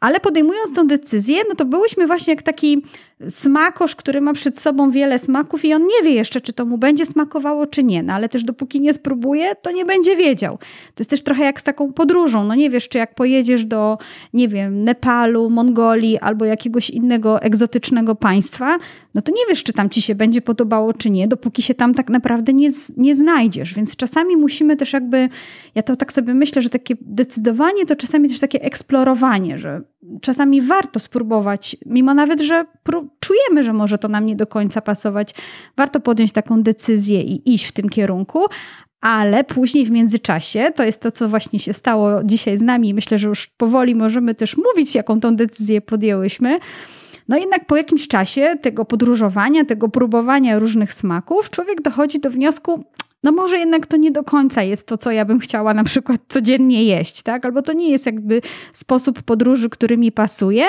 Ale 0.00 0.20
podejmując 0.20 0.74
tę 0.74 0.86
decyzję, 0.86 1.36
no 1.48 1.54
to 1.54 1.64
byłyśmy 1.64 2.06
właśnie 2.06 2.32
jak 2.32 2.42
taki 2.42 2.82
smakosz, 3.28 3.96
który 3.96 4.20
ma 4.20 4.32
przed 4.32 4.58
sobą 4.58 4.90
wiele 4.90 5.18
smaków 5.18 5.64
i 5.64 5.74
on 5.74 5.82
nie 5.82 6.02
wie 6.04 6.10
jeszcze, 6.10 6.40
czy 6.40 6.52
to 6.52 6.64
mu 6.64 6.78
będzie 6.78 7.06
smakowało, 7.06 7.66
czy 7.66 7.84
nie. 7.84 8.02
No 8.02 8.12
ale 8.12 8.28
też 8.28 8.44
dopóki 8.44 8.80
nie 8.80 8.94
spróbuje, 8.94 9.54
to 9.54 9.70
nie 9.70 9.84
będzie 9.84 10.16
wiedział. 10.16 10.58
To 10.58 11.00
jest 11.00 11.10
też 11.10 11.22
trochę 11.22 11.44
jak 11.44 11.60
z 11.60 11.62
taką 11.62 11.92
podróżą. 11.92 12.44
No 12.44 12.54
nie 12.54 12.70
wiesz, 12.70 12.88
czy 12.88 12.98
jak 12.98 13.14
pojedziesz 13.14 13.64
do, 13.64 13.98
nie 14.32 14.48
wiem, 14.48 14.84
Nepalu, 14.84 15.50
Mongolii 15.50 16.18
albo 16.18 16.44
jakiegoś 16.44 16.90
innego 16.90 17.42
egzotycznego 17.42 18.14
państwa, 18.14 18.78
no 19.14 19.22
to 19.22 19.32
nie 19.32 19.42
wiesz, 19.48 19.64
czy 19.64 19.72
tam 19.72 19.90
ci 19.90 20.02
się 20.02 20.14
będzie 20.14 20.42
podobało, 20.42 20.92
czy 20.92 21.10
nie, 21.10 21.28
dopóki 21.28 21.62
się 21.62 21.74
tam 21.74 21.94
tak 21.94 22.10
naprawdę 22.10 22.52
nie, 22.52 22.68
nie 22.96 23.14
znajdziesz. 23.14 23.74
Więc 23.74 23.96
czasami 23.96 24.36
musimy 24.36 24.76
też 24.76 24.92
jakby, 24.92 25.28
ja 25.74 25.82
to 25.82 25.96
tak 25.96 26.12
sobie 26.12 26.34
myślę, 26.34 26.62
że 26.62 26.70
takie 26.70 26.94
decydowanie 27.00 27.86
to 27.86 27.96
czasami 27.96 28.28
też 28.28 28.40
takie 28.40 28.62
eksplorowanie, 28.62 29.58
że 29.58 29.82
czasami 30.20 30.62
warto 30.62 31.00
spróbować, 31.00 31.76
mimo 31.86 32.14
nawet, 32.14 32.40
że 32.40 32.64
czujemy, 33.20 33.64
że 33.64 33.72
może 33.72 33.98
to 33.98 34.08
nam 34.08 34.26
nie 34.26 34.36
do 34.36 34.46
końca 34.46 34.80
pasować, 34.80 35.34
warto 35.76 36.00
podjąć 36.00 36.32
taką 36.32 36.62
decyzję 36.62 37.22
i 37.22 37.54
iść 37.54 37.66
w 37.66 37.72
tym 37.72 37.88
kierunku, 37.88 38.44
ale 39.00 39.44
później 39.44 39.86
w 39.86 39.90
międzyczasie, 39.90 40.70
to 40.76 40.84
jest 40.84 41.00
to, 41.00 41.12
co 41.12 41.28
właśnie 41.28 41.58
się 41.58 41.72
stało 41.72 42.24
dzisiaj 42.24 42.58
z 42.58 42.62
nami, 42.62 42.94
myślę, 42.94 43.18
że 43.18 43.28
już 43.28 43.46
powoli 43.46 43.94
możemy 43.94 44.34
też 44.34 44.56
mówić, 44.56 44.94
jaką 44.94 45.20
tą 45.20 45.36
decyzję 45.36 45.80
podjęłyśmy. 45.80 46.58
No 47.28 47.36
jednak 47.36 47.66
po 47.66 47.76
jakimś 47.76 48.08
czasie 48.08 48.56
tego 48.62 48.84
podróżowania, 48.84 49.64
tego 49.64 49.88
próbowania 49.88 50.58
różnych 50.58 50.94
smaków, 50.94 51.50
człowiek 51.50 51.82
dochodzi 51.82 52.20
do 52.20 52.30
wniosku, 52.30 52.84
no 53.24 53.32
może 53.32 53.58
jednak 53.58 53.86
to 53.86 53.96
nie 53.96 54.10
do 54.10 54.24
końca 54.24 54.62
jest 54.62 54.86
to, 54.86 54.98
co 54.98 55.10
ja 55.10 55.24
bym 55.24 55.38
chciała 55.38 55.74
na 55.74 55.84
przykład 55.84 56.20
codziennie 56.28 56.84
jeść, 56.84 57.22
tak? 57.22 57.44
Albo 57.44 57.62
to 57.62 57.72
nie 57.72 57.90
jest 57.90 58.06
jakby 58.06 58.40
sposób 58.72 59.22
podróży, 59.22 59.68
który 59.70 59.96
mi 59.96 60.12
pasuje. 60.12 60.64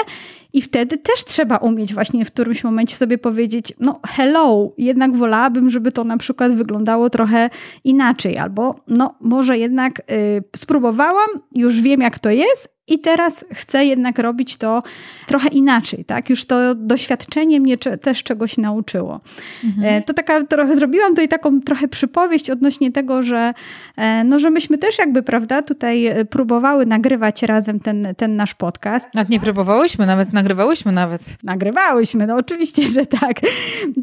I 0.53 0.61
wtedy 0.61 0.97
też 0.97 1.25
trzeba 1.25 1.57
umieć 1.57 1.93
właśnie 1.93 2.25
w 2.25 2.31
którymś 2.31 2.63
momencie 2.63 2.95
sobie 2.95 3.17
powiedzieć, 3.17 3.73
no 3.79 3.99
hello, 4.07 4.71
jednak 4.77 5.15
wolałabym, 5.15 5.69
żeby 5.69 5.91
to 5.91 6.03
na 6.03 6.17
przykład 6.17 6.53
wyglądało 6.53 7.09
trochę 7.09 7.49
inaczej, 7.83 8.37
albo 8.37 8.75
no 8.87 9.15
może 9.21 9.57
jednak 9.57 9.99
y, 9.99 10.43
spróbowałam, 10.55 11.29
już 11.55 11.81
wiem 11.81 12.01
jak 12.01 12.19
to 12.19 12.29
jest 12.29 12.74
i 12.87 12.99
teraz 12.99 13.45
chcę 13.53 13.85
jednak 13.85 14.19
robić 14.19 14.57
to 14.57 14.83
trochę 15.27 15.49
inaczej, 15.49 16.05
tak? 16.05 16.29
Już 16.29 16.45
to 16.45 16.75
doświadczenie 16.75 17.59
mnie 17.59 17.77
też 17.77 18.23
czegoś 18.23 18.57
nauczyło. 18.57 19.21
Mhm. 19.63 19.95
E, 19.95 20.01
to 20.01 20.13
taka 20.13 20.43
trochę, 20.43 20.75
zrobiłam 20.75 21.09
tutaj 21.09 21.27
taką 21.27 21.61
trochę 21.61 21.87
przypowieść 21.87 22.49
odnośnie 22.49 22.91
tego, 22.91 23.21
że 23.21 23.53
e, 23.97 24.23
no, 24.23 24.39
że 24.39 24.49
myśmy 24.49 24.77
też 24.77 24.99
jakby, 24.99 25.23
prawda, 25.23 25.61
tutaj 25.61 26.05
e, 26.05 26.25
próbowały 26.25 26.85
nagrywać 26.85 27.43
razem 27.43 27.79
ten, 27.79 28.07
ten 28.17 28.35
nasz 28.35 28.53
podcast. 28.53 29.09
Nawet 29.13 29.29
nie 29.29 29.39
próbowałyśmy, 29.39 30.05
nawet 30.05 30.33
nagrywałyśmy 30.33 30.91
nawet. 30.91 31.21
Nagrywałyśmy, 31.43 32.27
no 32.27 32.35
oczywiście, 32.35 32.89
że 32.89 33.05
tak. 33.05 33.39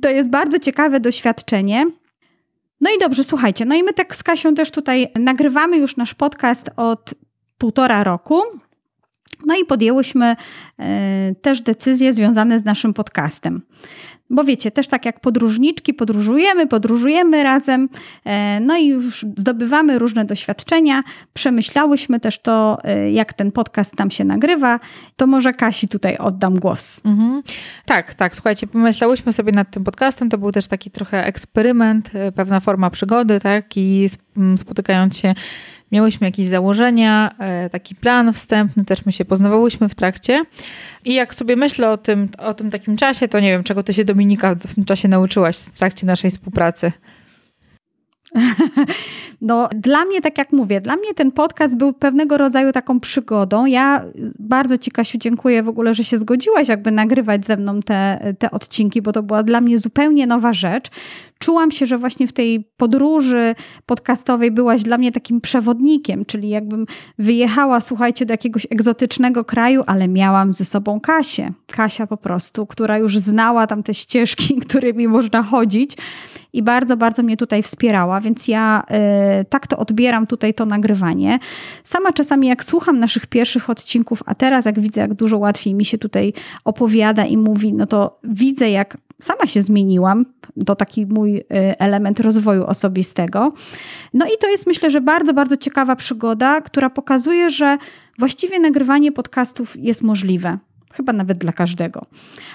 To 0.03 0.09
jest 0.09 0.31
bardzo 0.31 0.59
ciekawe 0.59 1.01
doświadczenie. 1.01 1.87
No 2.81 2.90
i 2.97 2.99
dobrze, 3.01 3.25
słuchajcie, 3.25 3.64
no 3.64 3.75
i 3.75 3.83
my 3.83 3.92
tak 3.92 4.16
z 4.16 4.23
Kasią 4.23 4.55
też 4.55 4.71
tutaj 4.71 5.09
nagrywamy 5.18 5.77
już 5.77 5.97
nasz 5.97 6.14
podcast 6.14 6.71
od 6.77 7.14
półtora 7.59 8.05
roku. 8.05 8.42
No 9.46 9.55
i 9.62 9.64
podjęłyśmy 9.64 10.37
e, 10.78 11.35
też 11.42 11.61
decyzje 11.61 12.12
związane 12.12 12.59
z 12.59 12.64
naszym 12.64 12.94
podcastem. 12.94 13.62
bo 14.31 14.44
wiecie, 14.44 14.70
też 14.70 14.88
tak 14.88 15.05
jak 15.07 15.20
podróżniczki, 15.20 15.94
podróżujemy, 15.94 16.66
podróżujemy 16.66 17.42
razem, 17.42 17.88
e, 18.24 18.61
no 18.61 18.76
i 18.76 18.87
już 18.87 19.26
zdobywamy 19.37 19.98
różne 19.98 20.24
doświadczenia. 20.24 21.02
Przemyślałyśmy 21.35 22.20
też 22.20 22.38
to, 22.38 22.78
e, 22.85 23.12
jak 23.12 23.33
ten 23.33 23.52
podcast 23.52 23.96
tam 23.96 24.11
się 24.11 24.24
nagrywa. 24.24 24.81
To 25.16 25.26
może 25.26 25.52
Kasi 25.52 25.88
tutaj 25.88 26.16
oddam 26.16 26.59
głos. 26.59 27.00
Mhm. 27.05 27.42
Tak, 27.87 28.14
tak, 28.14 28.35
słuchajcie, 28.35 28.66
pomyślałyśmy 28.66 29.33
sobie 29.33 29.52
nad 29.52 29.70
tym 29.70 29.85
podcastem, 29.85 30.28
to 30.28 30.38
był 30.38 30.52
też 30.52 30.66
taki 30.66 30.90
trochę 30.90 31.26
eksperyment, 31.26 32.11
pewna 32.35 32.61
forma 32.61 32.90
przygody, 32.90 33.40
tak, 33.40 33.76
i 33.76 34.09
spotykając 34.57 35.18
się 35.18 35.35
miałyśmy 35.92 36.26
jakieś 36.26 36.46
założenia, 36.46 37.35
e, 37.38 37.70
taki 37.70 37.94
plan 37.94 38.33
wstępny, 38.33 38.85
też 38.85 39.07
my 39.07 39.12
się 39.12 39.24
poznawałyśmy 39.24 39.88
w 39.88 39.94
trakcie. 39.94 40.44
I 41.05 41.14
jak 41.14 41.35
sobie 41.35 41.57
myślę 41.57 41.90
o 41.90 41.98
tym, 41.98 42.28
o 42.38 42.55
tym 42.55 42.70
takim 42.70 42.96
czasie, 42.96 43.28
to 43.28 43.40
nie 43.40 43.50
wiem, 43.50 43.64
czego 43.64 43.83
ty 43.83 43.92
się 43.92 44.05
Dominika 44.05 44.55
w 44.55 44.74
tym 44.74 44.85
czasie 44.85 45.09
nauczyłaś 45.09 45.57
w 45.57 45.78
trakcie 45.78 46.07
naszej 46.07 46.31
współpracy. 46.31 46.92
No, 49.40 49.68
dla 49.76 50.05
mnie, 50.05 50.20
tak 50.20 50.38
jak 50.38 50.52
mówię, 50.52 50.81
dla 50.81 50.96
mnie 50.96 51.14
ten 51.14 51.33
podcast 51.33 51.76
był 51.76 51.92
pewnego 51.92 52.38
rodzaju 52.38 52.72
taką 52.72 53.00
przygodą. 53.00 53.66
Ja 53.66 54.05
bardzo 54.38 54.78
Ci, 54.78 54.90
Kasiu, 54.90 55.18
dziękuję 55.18 55.62
w 55.62 55.68
ogóle, 55.68 55.94
że 55.94 56.05
się 56.05 56.18
zgodziłaś 56.18 56.68
jakby 56.68 56.90
nagrywać 56.90 57.46
ze 57.46 57.57
mną 57.57 57.83
te, 57.83 58.35
te 58.38 58.50
odcinki, 58.50 59.02
bo 59.02 59.12
to 59.12 59.22
była 59.22 59.42
dla 59.42 59.61
mnie 59.61 59.78
zupełnie 59.78 60.26
nowa 60.26 60.52
rzecz. 60.52 60.88
Czułam 61.42 61.70
się, 61.70 61.87
że 61.87 61.98
właśnie 61.98 62.26
w 62.26 62.33
tej 62.33 62.70
podróży 62.76 63.55
podcastowej 63.87 64.50
byłaś 64.50 64.83
dla 64.83 64.98
mnie 64.98 65.12
takim 65.12 65.40
przewodnikiem, 65.40 66.24
czyli 66.24 66.48
jakbym 66.48 66.87
wyjechała, 67.18 67.81
słuchajcie, 67.81 68.26
do 68.26 68.33
jakiegoś 68.33 68.66
egzotycznego 68.70 69.44
kraju, 69.44 69.83
ale 69.87 70.09
miałam 70.09 70.52
ze 70.52 70.64
sobą 70.64 71.00
Kasię. 71.00 71.52
Kasia 71.66 72.07
po 72.07 72.16
prostu, 72.16 72.66
która 72.66 72.98
już 72.98 73.18
znała 73.18 73.66
tam 73.66 73.83
te 73.83 73.94
ścieżki, 73.94 74.57
którymi 74.68 75.09
można 75.09 75.42
chodzić 75.42 75.96
i 76.52 76.62
bardzo, 76.62 76.96
bardzo 76.96 77.22
mnie 77.22 77.37
tutaj 77.37 77.62
wspierała, 77.62 78.20
więc 78.20 78.48
ja 78.48 78.83
y, 79.40 79.44
tak 79.44 79.66
to 79.66 79.78
odbieram 79.78 80.26
tutaj 80.26 80.55
to 80.55 80.66
nagrywanie. 80.66 81.38
Sama 81.85 82.12
czasami 82.12 82.48
jak 82.48 82.64
słucham 82.64 82.98
naszych 82.98 83.26
pierwszych 83.26 83.70
odcinków, 83.70 84.22
a 84.26 84.35
teraz 84.35 84.64
jak 84.64 84.81
widzę, 84.81 85.00
jak 85.00 85.14
dużo 85.14 85.38
łatwiej 85.38 85.74
mi 85.74 85.85
się 85.85 85.98
tutaj 85.98 86.33
opowiada 86.64 87.24
i 87.24 87.37
mówi, 87.37 87.72
no 87.72 87.87
to 87.87 88.18
widzę, 88.24 88.70
jak 88.70 88.98
sama 89.22 89.46
się 89.46 89.62
zmieniłam. 89.62 90.24
To 90.66 90.76
taki 90.76 91.06
mój 91.06 91.37
y, 91.37 91.44
element 91.78 92.20
rozwoju 92.20 92.64
osobistego. 92.64 93.52
No 94.14 94.26
i 94.26 94.38
to 94.40 94.48
jest 94.48 94.66
myślę, 94.66 94.90
że 94.90 95.00
bardzo, 95.00 95.35
bardzo 95.35 95.56
ciekawa 95.56 95.96
przygoda, 95.96 96.61
która 96.61 96.90
pokazuje, 96.90 97.50
że 97.50 97.78
właściwie 98.18 98.61
nagrywanie 98.61 99.12
podcastów 99.12 99.76
jest 99.76 100.02
możliwe. 100.02 100.58
Chyba 100.92 101.12
nawet 101.12 101.38
dla 101.38 101.52
każdego. 101.52 102.06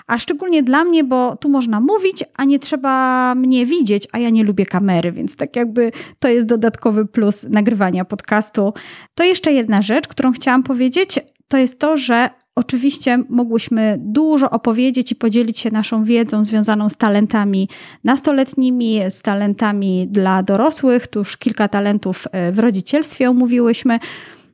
A 0.07 0.19
szczególnie 0.19 0.63
dla 0.63 0.83
mnie, 0.83 1.03
bo 1.03 1.37
tu 1.37 1.49
można 1.49 1.79
mówić, 1.79 2.23
a 2.37 2.43
nie 2.43 2.59
trzeba 2.59 3.35
mnie 3.35 3.65
widzieć, 3.65 4.07
a 4.11 4.19
ja 4.19 4.29
nie 4.29 4.43
lubię 4.43 4.65
kamery, 4.65 5.11
więc 5.11 5.35
tak 5.35 5.55
jakby 5.55 5.91
to 6.19 6.27
jest 6.27 6.47
dodatkowy 6.47 7.05
plus 7.05 7.45
nagrywania 7.49 8.05
podcastu. 8.05 8.73
To 9.15 9.23
jeszcze 9.23 9.53
jedna 9.53 9.81
rzecz, 9.81 10.07
którą 10.07 10.31
chciałam 10.31 10.63
powiedzieć, 10.63 11.19
to 11.47 11.57
jest 11.57 11.79
to, 11.79 11.97
że 11.97 12.29
Oczywiście 12.57 13.23
mogłyśmy 13.29 13.97
dużo 13.99 14.49
opowiedzieć 14.49 15.11
i 15.11 15.15
podzielić 15.15 15.59
się 15.59 15.71
naszą 15.71 16.03
wiedzą 16.03 16.45
związaną 16.45 16.89
z 16.89 16.97
talentami 16.97 17.69
nastoletnimi, 18.03 18.99
z 19.09 19.21
talentami 19.21 20.07
dla 20.07 20.43
dorosłych. 20.43 21.07
Tu 21.07 21.19
już 21.19 21.37
kilka 21.37 21.67
talentów 21.67 22.27
e, 22.31 22.51
w 22.51 22.59
rodzicielstwie 22.59 23.29
omówiłyśmy 23.29 23.99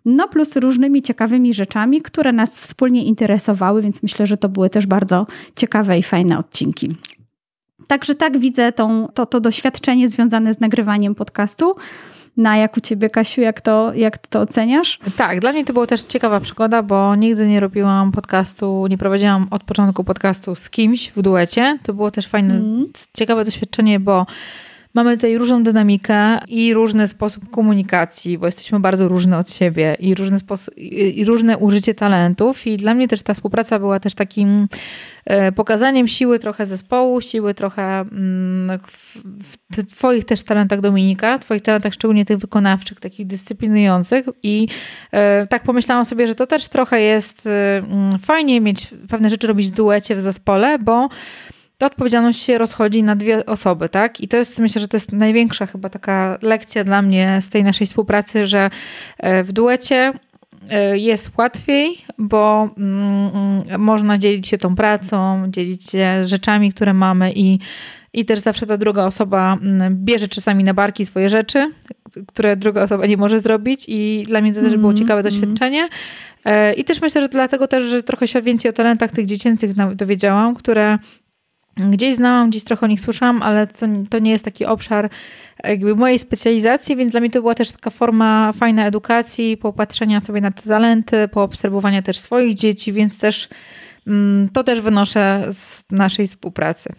no 0.05 0.27
plus 0.27 0.55
różnymi 0.55 1.01
ciekawymi 1.01 1.53
rzeczami, 1.53 2.01
które 2.01 2.31
nas 2.31 2.59
wspólnie 2.59 3.03
interesowały, 3.03 3.81
więc 3.81 4.03
myślę, 4.03 4.25
że 4.25 4.37
to 4.37 4.49
były 4.49 4.69
też 4.69 4.85
bardzo 4.85 5.27
ciekawe 5.55 5.99
i 5.99 6.03
fajne 6.03 6.37
odcinki. 6.37 6.95
Także 7.87 8.15
tak 8.15 8.37
widzę 8.37 8.71
tą, 8.71 9.07
to, 9.13 9.25
to 9.25 9.39
doświadczenie 9.39 10.09
związane 10.09 10.53
z 10.53 10.59
nagrywaniem 10.59 11.15
podcastu. 11.15 11.75
Na 12.37 12.57
jak 12.57 12.77
u 12.77 12.79
ciebie, 12.79 13.09
Kasiu, 13.09 13.41
jak 13.41 13.61
to, 13.61 13.93
jak 13.93 14.17
to 14.17 14.41
oceniasz? 14.41 14.99
Tak, 15.17 15.39
dla 15.39 15.51
mnie 15.51 15.65
to 15.65 15.73
była 15.73 15.87
też 15.87 16.03
ciekawa 16.03 16.39
przygoda, 16.39 16.83
bo 16.83 17.15
nigdy 17.15 17.47
nie 17.47 17.59
robiłam 17.59 18.11
podcastu, 18.11 18.87
nie 18.87 18.97
prowadziłam 18.97 19.47
od 19.51 19.63
początku 19.63 20.03
podcastu 20.03 20.55
z 20.55 20.69
kimś 20.69 21.11
w 21.15 21.21
duecie. 21.21 21.79
To 21.83 21.93
było 21.93 22.11
też 22.11 22.27
fajne, 22.27 22.53
mm. 22.53 22.87
ciekawe 23.13 23.45
doświadczenie, 23.45 23.99
bo 23.99 24.25
Mamy 24.95 25.15
tutaj 25.15 25.37
różną 25.37 25.63
dynamikę 25.63 26.39
i 26.47 26.73
różny 26.73 27.07
sposób 27.07 27.49
komunikacji, 27.49 28.37
bo 28.37 28.45
jesteśmy 28.45 28.79
bardzo 28.79 29.07
różne 29.07 29.37
od 29.37 29.51
siebie 29.51 29.97
i 29.99 30.15
różny 30.15 30.39
sposób, 30.39 30.77
i 30.77 31.25
różne 31.25 31.57
użycie 31.57 31.93
talentów. 31.93 32.67
I 32.67 32.77
dla 32.77 32.93
mnie 32.93 33.07
też 33.07 33.23
ta 33.23 33.33
współpraca 33.33 33.79
była 33.79 33.99
też 33.99 34.13
takim 34.13 34.67
e, 35.25 35.51
pokazaniem 35.51 36.07
siły 36.07 36.39
trochę 36.39 36.65
zespołu, 36.65 37.21
siły 37.21 37.53
trochę 37.53 37.99
mm, 37.99 38.79
w, 38.87 39.17
w 39.71 39.85
Twoich 39.93 40.25
też 40.25 40.43
talentach, 40.43 40.81
Dominika, 40.81 41.39
Twoich 41.39 41.61
talentach, 41.61 41.93
szczególnie 41.93 42.25
tych 42.25 42.37
wykonawczych, 42.37 42.99
takich 42.99 43.27
dyscyplinujących. 43.27 44.25
I 44.43 44.67
e, 45.11 45.47
tak 45.47 45.63
pomyślałam 45.63 46.05
sobie, 46.05 46.27
że 46.27 46.35
to 46.35 46.47
też 46.47 46.67
trochę 46.67 47.01
jest 47.01 47.47
e, 47.47 47.77
mm, 47.77 48.19
fajnie 48.19 48.61
mieć 48.61 48.87
pewne 49.09 49.29
rzeczy 49.29 49.47
robić 49.47 49.67
w 49.67 49.73
duecie, 49.73 50.15
w 50.15 50.21
zespole, 50.21 50.79
bo 50.79 51.09
ta 51.77 51.85
odpowiedzialność 51.85 52.41
się 52.43 52.57
rozchodzi 52.57 53.03
na 53.03 53.15
dwie 53.15 53.45
osoby, 53.45 53.89
tak? 53.89 54.21
I 54.21 54.27
to 54.27 54.37
jest, 54.37 54.59
myślę, 54.59 54.81
że 54.81 54.87
to 54.87 54.97
jest 54.97 55.11
największa 55.11 55.65
chyba 55.65 55.89
taka 55.89 56.37
lekcja 56.41 56.83
dla 56.83 57.01
mnie 57.01 57.39
z 57.41 57.49
tej 57.49 57.63
naszej 57.63 57.87
współpracy, 57.87 58.45
że 58.45 58.69
e, 59.17 59.43
w 59.43 59.51
duecie 59.51 60.13
e, 60.69 60.97
jest 60.97 61.31
łatwiej, 61.37 61.97
bo 62.17 62.69
mm, 62.77 63.31
mm, 63.35 63.81
można 63.81 64.17
dzielić 64.17 64.47
się 64.47 64.57
tą 64.57 64.75
pracą, 64.75 65.43
dzielić 65.47 65.89
się 65.89 66.25
rzeczami, 66.25 66.71
które 66.71 66.93
mamy 66.93 67.31
i, 67.35 67.59
i 68.13 68.25
też 68.25 68.39
zawsze 68.39 68.65
ta 68.65 68.77
druga 68.77 69.05
osoba 69.05 69.57
mm, 69.61 70.05
bierze 70.05 70.27
czasami 70.27 70.63
na 70.63 70.73
barki 70.73 71.05
swoje 71.05 71.29
rzeczy, 71.29 71.71
które 72.27 72.55
druga 72.55 72.83
osoba 72.83 73.05
nie 73.05 73.17
może 73.17 73.39
zrobić 73.39 73.85
i 73.87 74.23
dla 74.27 74.41
mnie 74.41 74.53
to 74.53 74.61
też 74.61 74.75
było 74.77 74.91
mhm, 74.91 74.97
ciekawe 74.97 75.19
mhm. 75.19 75.33
doświadczenie. 75.33 75.89
E, 76.45 76.73
I 76.73 76.83
też 76.83 77.01
myślę, 77.01 77.21
że 77.21 77.29
dlatego 77.29 77.67
też, 77.67 77.83
że 77.83 78.03
trochę 78.03 78.27
się 78.27 78.41
więcej 78.41 78.69
o 78.69 78.73
talentach 78.73 79.11
tych 79.11 79.25
dziecięcych 79.25 79.73
dowiedziałam, 79.95 80.55
które 80.55 80.97
Gdzieś 81.77 82.15
znałam, 82.15 82.49
gdzieś 82.49 82.63
trochę 82.63 82.85
o 82.85 82.89
nich 82.89 83.01
słyszałam, 83.01 83.41
ale 83.41 83.67
to, 83.67 83.85
to 84.09 84.19
nie 84.19 84.31
jest 84.31 84.45
taki 84.45 84.65
obszar 84.65 85.09
jakby 85.63 85.95
mojej 85.95 86.19
specjalizacji, 86.19 86.95
więc 86.95 87.11
dla 87.11 87.19
mnie 87.19 87.31
to 87.31 87.41
była 87.41 87.55
też 87.55 87.71
taka 87.71 87.89
forma 87.89 88.53
fajnej 88.53 88.87
edukacji, 88.87 89.57
popatrzenia 89.57 90.21
sobie 90.21 90.41
na 90.41 90.51
te 90.51 90.61
talenty, 90.61 91.27
poobserwowania 91.27 92.01
też 92.01 92.19
swoich 92.19 92.55
dzieci, 92.55 92.93
więc 92.93 93.17
też 93.17 93.49
mm, 94.07 94.49
to 94.49 94.63
też 94.63 94.81
wynoszę 94.81 95.45
z 95.49 95.83
naszej 95.91 96.27
współpracy. 96.27 96.93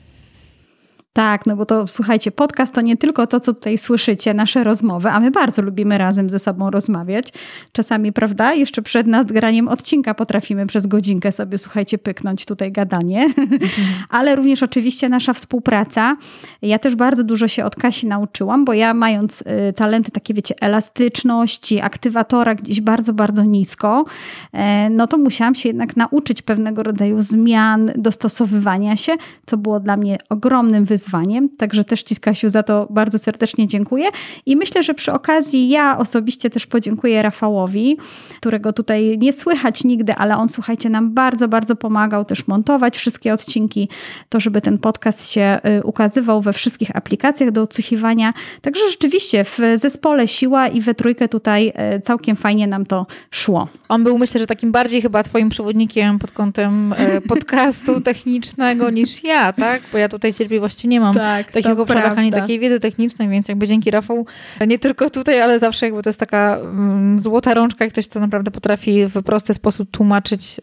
Tak, 1.14 1.46
no 1.46 1.56
bo 1.56 1.66
to 1.66 1.86
słuchajcie, 1.86 2.30
podcast 2.30 2.74
to 2.74 2.80
nie 2.80 2.96
tylko 2.96 3.26
to, 3.26 3.40
co 3.40 3.54
tutaj 3.54 3.78
słyszycie, 3.78 4.34
nasze 4.34 4.64
rozmowy, 4.64 5.08
a 5.08 5.20
my 5.20 5.30
bardzo 5.30 5.62
lubimy 5.62 5.98
razem 5.98 6.30
ze 6.30 6.38
sobą 6.38 6.70
rozmawiać. 6.70 7.32
Czasami, 7.72 8.12
prawda, 8.12 8.54
jeszcze 8.54 8.82
przed 8.82 9.06
nadgraniem 9.06 9.68
odcinka 9.68 10.14
potrafimy 10.14 10.66
przez 10.66 10.86
godzinkę 10.86 11.32
sobie, 11.32 11.58
słuchajcie, 11.58 11.98
pyknąć 11.98 12.44
tutaj 12.44 12.72
gadanie, 12.72 13.28
ale 14.08 14.36
również 14.36 14.62
oczywiście 14.62 15.08
nasza 15.08 15.32
współpraca. 15.32 16.16
Ja 16.62 16.78
też 16.78 16.94
bardzo 16.94 17.24
dużo 17.24 17.48
się 17.48 17.64
od 17.64 17.76
Kasi 17.76 18.06
nauczyłam, 18.06 18.64
bo 18.64 18.72
ja 18.72 18.94
mając 18.94 19.40
y, 19.40 19.72
talenty 19.72 20.10
takie, 20.10 20.34
wiecie, 20.34 20.54
elastyczności, 20.60 21.80
aktywatora 21.80 22.54
gdzieś 22.54 22.80
bardzo, 22.80 23.12
bardzo 23.12 23.44
nisko, 23.44 24.04
e, 24.52 24.90
no 24.90 25.06
to 25.06 25.18
musiałam 25.18 25.54
się 25.54 25.68
jednak 25.68 25.96
nauczyć 25.96 26.42
pewnego 26.42 26.82
rodzaju 26.82 27.22
zmian, 27.22 27.92
dostosowywania 27.96 28.96
się, 28.96 29.12
co 29.46 29.56
było 29.56 29.80
dla 29.80 29.96
mnie 29.96 30.18
ogromnym 30.28 30.84
wyzwaniem 30.84 31.03
wyzwaniem. 31.04 31.48
Także 31.48 31.84
też 31.84 32.02
Ci, 32.02 32.16
Kasiu, 32.16 32.48
za 32.48 32.62
to 32.62 32.86
bardzo 32.90 33.18
serdecznie 33.18 33.66
dziękuję. 33.66 34.08
I 34.46 34.56
myślę, 34.56 34.82
że 34.82 34.94
przy 34.94 35.12
okazji 35.12 35.68
ja 35.68 35.98
osobiście 35.98 36.50
też 36.50 36.66
podziękuję 36.66 37.22
Rafałowi, 37.22 37.96
którego 38.40 38.72
tutaj 38.72 39.18
nie 39.18 39.32
słychać 39.32 39.84
nigdy, 39.84 40.14
ale 40.14 40.36
on, 40.36 40.48
słuchajcie, 40.48 40.90
nam 40.90 41.14
bardzo, 41.14 41.48
bardzo 41.48 41.76
pomagał 41.76 42.24
też 42.24 42.46
montować 42.46 42.96
wszystkie 42.96 43.34
odcinki, 43.34 43.88
to 44.28 44.40
żeby 44.40 44.60
ten 44.60 44.78
podcast 44.78 45.30
się 45.32 45.58
y, 45.78 45.82
ukazywał 45.82 46.42
we 46.42 46.52
wszystkich 46.52 46.96
aplikacjach 46.96 47.50
do 47.50 47.62
odsłuchiwania. 47.62 48.32
Także 48.60 48.82
rzeczywiście 48.90 49.44
w 49.44 49.58
zespole 49.76 50.28
Siła 50.28 50.68
i 50.68 50.80
we 50.80 50.94
trójkę 50.94 51.28
tutaj 51.28 51.72
y, 51.96 52.00
całkiem 52.00 52.36
fajnie 52.36 52.66
nam 52.66 52.86
to 52.86 53.06
szło. 53.30 53.68
On 53.88 54.04
był, 54.04 54.18
myślę, 54.18 54.40
że 54.40 54.46
takim 54.46 54.72
bardziej 54.72 55.02
chyba 55.02 55.22
twoim 55.22 55.48
przewodnikiem 55.48 56.18
pod 56.18 56.30
kątem 56.30 56.92
y, 56.92 57.20
podcastu 57.20 58.00
technicznego 58.10 58.90
niż 58.90 59.24
ja, 59.24 59.52
tak? 59.52 59.82
Bo 59.92 59.98
ja 59.98 60.08
tutaj 60.08 60.34
cierpliwości 60.34 60.88
nie 60.88 60.93
nie 60.94 61.00
mam 61.00 61.14
tak, 61.14 61.52
takiego 61.52 61.86
przelacha, 61.86 62.16
ani 62.16 62.32
takiej 62.32 62.58
wiedzy 62.58 62.80
technicznej, 62.80 63.28
więc 63.28 63.48
jakby 63.48 63.66
dzięki 63.66 63.90
Rafał, 63.90 64.26
nie 64.66 64.78
tylko 64.78 65.10
tutaj, 65.10 65.40
ale 65.40 65.58
zawsze 65.58 65.86
jakby 65.86 66.02
to 66.02 66.08
jest 66.08 66.20
taka 66.20 66.56
mm, 66.56 67.18
złota 67.18 67.54
rączka 67.54 67.84
i 67.84 67.90
ktoś, 67.90 68.08
kto 68.08 68.20
naprawdę 68.20 68.50
potrafi 68.50 69.06
w 69.06 69.22
prosty 69.22 69.54
sposób 69.54 69.90
tłumaczyć 69.90 70.60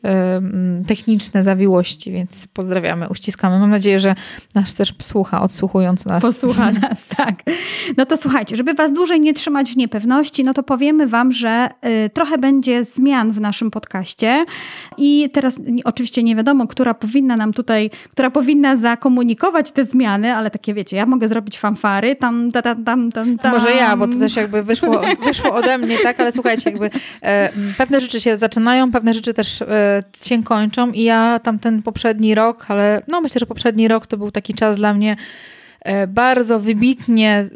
techniczne 0.88 1.44
zawiłości, 1.44 2.12
więc 2.12 2.48
pozdrawiamy, 2.54 3.10
uściskamy. 3.10 3.60
Mam 3.60 3.70
nadzieję, 3.70 4.00
że 4.00 4.16
nasz 4.56 4.74
też 4.74 4.94
słucha, 5.02 5.42
odsłuchując 5.42 6.06
nas. 6.06 6.22
Posłucha 6.22 6.72
nas, 6.82 7.06
tak. 7.06 7.36
No 7.98 8.06
to 8.06 8.18
słuchajcie, 8.18 8.56
żeby 8.56 8.74
was 8.74 8.94
dłużej 8.94 9.20
nie 9.20 9.34
trzymać 9.34 9.72
w 9.72 9.78
niepewności, 9.78 10.44
no 10.44 10.54
to 10.54 10.64
powiemy 10.64 11.08
wam, 11.08 11.32
że 11.32 11.70
y, 12.06 12.10
trochę 12.10 12.38
będzie 12.38 12.84
zmian 12.84 13.32
w 13.32 13.42
naszym 13.42 13.72
podcaście 13.72 14.46
i 14.98 15.30
teraz 15.34 15.60
oczywiście 15.84 16.24
nie 16.24 16.36
wiadomo, 16.36 16.68
która 16.68 16.94
powinna 16.94 17.36
nam 17.36 17.54
tutaj, 17.54 17.90
która 18.10 18.32
powinna 18.32 18.76
zakomunikować 18.76 19.72
te 19.72 19.86
zmiany, 19.86 20.21
ale 20.30 20.52
takie 20.52 20.74
wiecie, 20.74 20.98
ja 20.98 21.06
mogę 21.06 21.28
zrobić 21.28 21.60
fanfary, 21.60 22.16
tam, 22.16 22.52
tam, 22.52 22.84
tam, 22.84 23.12
tam, 23.12 23.38
tam. 23.38 23.52
Może 23.52 23.72
ja, 23.72 23.98
bo 23.98 24.08
to 24.08 24.20
też 24.20 24.36
jakby 24.36 24.64
wyszło, 24.64 25.02
wyszło 25.26 25.54
ode 25.54 25.78
mnie, 25.78 25.98
tak, 26.04 26.20
ale 26.20 26.32
słuchajcie, 26.32 26.70
jakby 26.70 26.90
e, 27.22 27.50
pewne 27.78 28.02
rzeczy 28.02 28.22
się 28.22 28.38
zaczynają, 28.38 28.92
pewne 28.92 29.14
rzeczy 29.14 29.34
też 29.34 29.62
e, 29.62 30.04
się 30.24 30.44
kończą 30.44 30.92
i 30.92 31.04
ja 31.04 31.40
tam 31.40 31.60
ten 31.60 31.82
poprzedni 31.82 32.36
rok, 32.36 32.66
ale 32.68 33.02
no 33.08 33.22
myślę, 33.22 33.40
że 33.40 33.46
poprzedni 33.46 33.88
rok 33.88 34.08
to 34.08 34.18
był 34.18 34.32
taki 34.32 34.54
czas 34.54 34.76
dla 34.76 34.94
mnie 34.94 35.16
e, 35.82 36.08
bardzo 36.08 36.60
wybitnie, 36.60 37.30
e, 37.30 37.50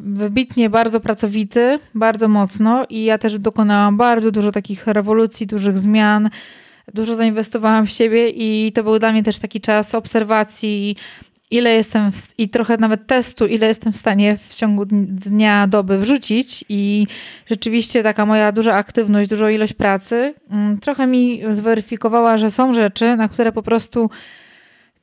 wybitnie 0.00 0.70
bardzo 0.70 1.00
pracowity, 1.00 1.78
bardzo 1.94 2.28
mocno 2.28 2.84
i 2.90 3.04
ja 3.04 3.18
też 3.18 3.38
dokonałam 3.38 3.96
bardzo 3.96 4.30
dużo 4.30 4.52
takich 4.52 4.86
rewolucji, 4.86 5.46
dużych 5.46 5.78
zmian, 5.78 6.30
dużo 6.94 7.14
zainwestowałam 7.14 7.86
w 7.86 7.90
siebie 7.90 8.28
i 8.28 8.72
to 8.72 8.82
był 8.82 8.98
dla 8.98 9.12
mnie 9.12 9.22
też 9.22 9.38
taki 9.38 9.60
czas 9.60 9.94
obserwacji, 9.94 10.96
ile 11.50 11.74
jestem 11.74 12.12
w, 12.12 12.38
i 12.38 12.48
trochę 12.48 12.76
nawet 12.76 13.06
testu, 13.06 13.46
ile 13.46 13.66
jestem 13.66 13.92
w 13.92 13.96
stanie 13.96 14.36
w 14.48 14.54
ciągu 14.54 14.86
dnia, 14.86 15.66
doby 15.66 15.98
wrzucić 15.98 16.64
i 16.68 17.06
rzeczywiście 17.46 18.02
taka 18.02 18.26
moja 18.26 18.52
duża 18.52 18.74
aktywność, 18.74 19.30
duża 19.30 19.50
ilość 19.50 19.72
pracy 19.72 20.34
mm, 20.50 20.78
trochę 20.78 21.06
mi 21.06 21.42
zweryfikowała, 21.50 22.36
że 22.36 22.50
są 22.50 22.72
rzeczy, 22.72 23.16
na 23.16 23.28
które 23.28 23.52
po 23.52 23.62
prostu 23.62 24.10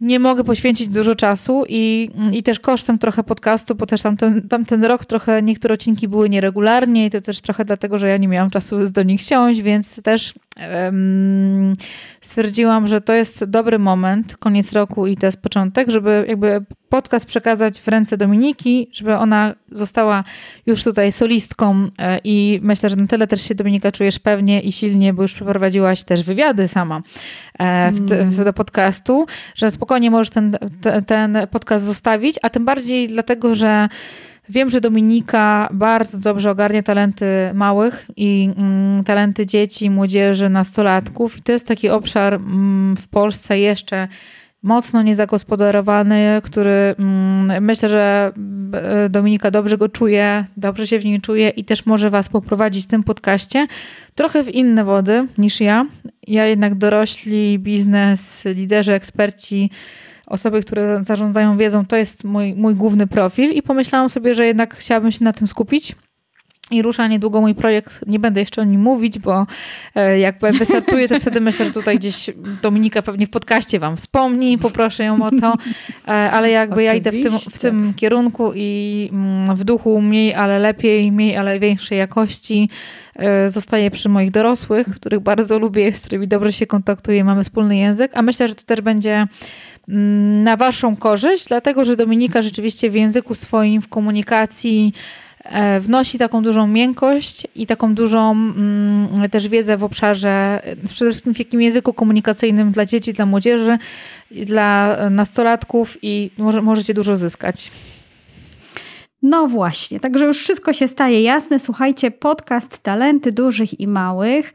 nie 0.01 0.19
mogę 0.19 0.43
poświęcić 0.43 0.87
dużo 0.87 1.15
czasu 1.15 1.63
i, 1.69 2.09
i 2.31 2.43
też 2.43 2.59
kosztem 2.59 2.99
trochę 2.99 3.23
podcastu, 3.23 3.75
bo 3.75 3.85
też 3.85 4.01
tamten, 4.01 4.47
tamten 4.47 4.83
rok 4.83 5.05
trochę 5.05 5.41
niektóre 5.41 5.73
odcinki 5.73 6.07
były 6.07 6.29
nieregularnie 6.29 7.05
i 7.05 7.09
to 7.09 7.21
też 7.21 7.41
trochę 7.41 7.65
dlatego, 7.65 7.97
że 7.97 8.07
ja 8.07 8.17
nie 8.17 8.27
miałam 8.27 8.49
czasu 8.49 8.91
do 8.91 9.03
nich 9.03 9.21
siąść, 9.21 9.61
więc 9.61 10.03
też 10.03 10.33
um, 10.71 11.73
stwierdziłam, 12.21 12.87
że 12.87 13.01
to 13.01 13.13
jest 13.13 13.45
dobry 13.45 13.79
moment, 13.79 14.37
koniec 14.37 14.73
roku 14.73 15.07
i 15.07 15.17
to 15.17 15.25
jest 15.25 15.41
początek, 15.41 15.89
żeby 15.89 16.25
jakby 16.27 16.65
podcast 16.89 17.25
przekazać 17.25 17.79
w 17.79 17.87
ręce 17.87 18.17
Dominiki, 18.17 18.89
żeby 18.91 19.15
ona 19.17 19.55
została 19.71 20.23
już 20.65 20.83
tutaj 20.83 21.11
solistką 21.11 21.87
e, 21.97 22.19
i 22.23 22.59
myślę, 22.63 22.89
że 22.89 22.95
na 22.95 23.07
tyle 23.07 23.27
też 23.27 23.41
się 23.41 23.55
Dominika 23.55 23.91
czujesz 23.91 24.19
pewnie 24.19 24.59
i 24.59 24.71
silnie, 24.71 25.13
bo 25.13 25.21
już 25.21 25.33
przeprowadziłaś 25.33 26.03
też 26.03 26.23
wywiady 26.23 26.67
sama 26.67 27.01
e, 27.59 27.91
w, 27.91 28.11
mm. 28.11 28.29
w, 28.29 28.43
do 28.43 28.53
podcastu, 28.53 29.25
że 29.55 29.71
spokojnie 29.71 30.11
możesz 30.11 30.29
ten, 30.29 30.57
ten 31.07 31.37
podcast 31.51 31.85
zostawić, 31.85 32.35
a 32.41 32.49
tym 32.49 32.65
bardziej 32.65 33.07
dlatego, 33.07 33.55
że 33.55 33.89
Wiem, 34.49 34.69
że 34.69 34.81
Dominika 34.81 35.69
bardzo 35.71 36.17
dobrze 36.17 36.51
ogarnia 36.51 36.83
talenty 36.83 37.25
małych 37.53 38.05
i 38.15 38.49
mm, 38.57 39.03
talenty 39.03 39.45
dzieci, 39.45 39.89
młodzieży, 39.89 40.49
nastolatków. 40.49 41.37
I 41.37 41.41
to 41.41 41.51
jest 41.51 41.67
taki 41.67 41.89
obszar 41.89 42.33
mm, 42.33 42.97
w 42.97 43.07
Polsce 43.07 43.59
jeszcze 43.59 44.07
mocno 44.63 45.01
niezagospodarowany, 45.01 46.41
który 46.43 46.95
mm, 46.99 47.63
myślę, 47.63 47.89
że 47.89 48.31
e, 48.73 49.09
Dominika 49.09 49.51
dobrze 49.51 49.77
go 49.77 49.89
czuje, 49.89 50.45
dobrze 50.57 50.87
się 50.87 50.99
w 50.99 51.05
nim 51.05 51.21
czuje 51.21 51.49
i 51.49 51.65
też 51.65 51.85
może 51.85 52.09
Was 52.09 52.29
poprowadzić 52.29 52.85
w 52.85 52.87
tym 52.87 53.03
podcaście 53.03 53.67
trochę 54.15 54.43
w 54.43 54.49
inne 54.49 54.83
wody 54.83 55.27
niż 55.37 55.61
ja. 55.61 55.85
Ja 56.27 56.45
jednak 56.45 56.75
dorośli, 56.75 57.59
biznes, 57.59 58.45
liderzy, 58.45 58.93
eksperci, 58.93 59.69
osoby, 60.25 60.61
które 60.61 61.03
zarządzają 61.03 61.57
wiedzą, 61.57 61.85
to 61.85 61.95
jest 61.95 62.23
mój, 62.23 62.55
mój 62.55 62.75
główny 62.75 63.07
profil 63.07 63.51
i 63.51 63.61
pomyślałam 63.61 64.09
sobie, 64.09 64.35
że 64.35 64.45
jednak 64.45 64.75
chciałabym 64.75 65.11
się 65.11 65.23
na 65.23 65.33
tym 65.33 65.47
skupić. 65.47 65.95
I 66.71 66.81
rusza 66.81 67.07
niedługo 67.07 67.41
mój 67.41 67.55
projekt. 67.55 68.07
Nie 68.07 68.19
będę 68.19 68.39
jeszcze 68.39 68.61
o 68.61 68.63
nim 68.63 68.81
mówić, 68.81 69.19
bo 69.19 69.45
e, 69.95 70.19
jak 70.19 70.39
wystartuje, 70.59 71.07
to 71.07 71.19
wtedy 71.19 71.41
myślę, 71.41 71.65
że 71.65 71.71
tutaj 71.71 71.99
gdzieś 71.99 72.29
Dominika 72.61 73.01
pewnie 73.01 73.27
w 73.27 73.29
podcaście 73.29 73.79
wam 73.79 73.97
wspomni, 73.97 74.57
poproszę 74.57 75.03
ją 75.03 75.25
o 75.25 75.31
to, 75.41 75.53
e, 76.07 76.11
ale 76.11 76.49
jakby 76.49 76.83
ja 76.83 76.93
idę 76.93 77.11
w 77.11 77.23
tym, 77.23 77.31
w 77.53 77.59
tym 77.59 77.93
kierunku 77.93 78.51
i 78.55 79.09
mm, 79.13 79.55
w 79.55 79.63
duchu 79.63 80.01
mniej, 80.01 80.33
ale 80.33 80.59
lepiej, 80.59 81.11
mniej, 81.11 81.37
ale 81.37 81.59
większej 81.59 81.97
jakości 81.97 82.69
e, 83.15 83.49
zostaję 83.49 83.91
przy 83.91 84.09
moich 84.09 84.31
dorosłych, 84.31 84.87
których 84.95 85.19
bardzo 85.19 85.59
lubię, 85.59 85.93
z 85.93 86.01
którymi 86.01 86.27
dobrze 86.27 86.51
się 86.51 86.65
kontaktuję, 86.65 87.23
mamy 87.23 87.43
wspólny 87.43 87.77
język, 87.77 88.11
a 88.13 88.21
myślę, 88.21 88.47
że 88.47 88.55
to 88.55 88.63
też 88.63 88.81
będzie 88.81 89.27
mm, 89.89 90.43
na 90.43 90.57
waszą 90.57 90.95
korzyść, 90.95 91.47
dlatego 91.47 91.85
że 91.85 91.95
Dominika 91.95 92.41
rzeczywiście 92.41 92.89
w 92.89 92.95
języku 92.95 93.35
swoim, 93.35 93.81
w 93.81 93.87
komunikacji, 93.87 94.93
wnosi 95.79 96.17
taką 96.17 96.43
dużą 96.43 96.67
miękkość 96.67 97.47
i 97.55 97.67
taką 97.67 97.95
dużą 97.95 98.31
mm, 98.31 99.29
też 99.31 99.47
wiedzę 99.47 99.77
w 99.77 99.83
obszarze, 99.83 100.61
przede 100.89 101.11
wszystkim 101.11 101.33
w 101.33 101.39
jakim 101.39 101.61
języku 101.61 101.93
komunikacyjnym 101.93 102.71
dla 102.71 102.85
dzieci, 102.85 103.13
dla 103.13 103.25
młodzieży, 103.25 103.77
dla 104.31 104.97
nastolatków 105.09 105.97
i 106.01 106.31
może, 106.37 106.61
możecie 106.61 106.93
dużo 106.93 107.15
zyskać. 107.15 107.71
No 109.21 109.47
właśnie, 109.47 109.99
także 109.99 110.25
już 110.25 110.37
wszystko 110.37 110.73
się 110.73 110.87
staje 110.87 111.21
jasne. 111.21 111.59
Słuchajcie, 111.59 112.11
podcast 112.11 112.83
Talenty 112.83 113.31
Dużych 113.31 113.79
i 113.79 113.87
Małych 113.87 114.53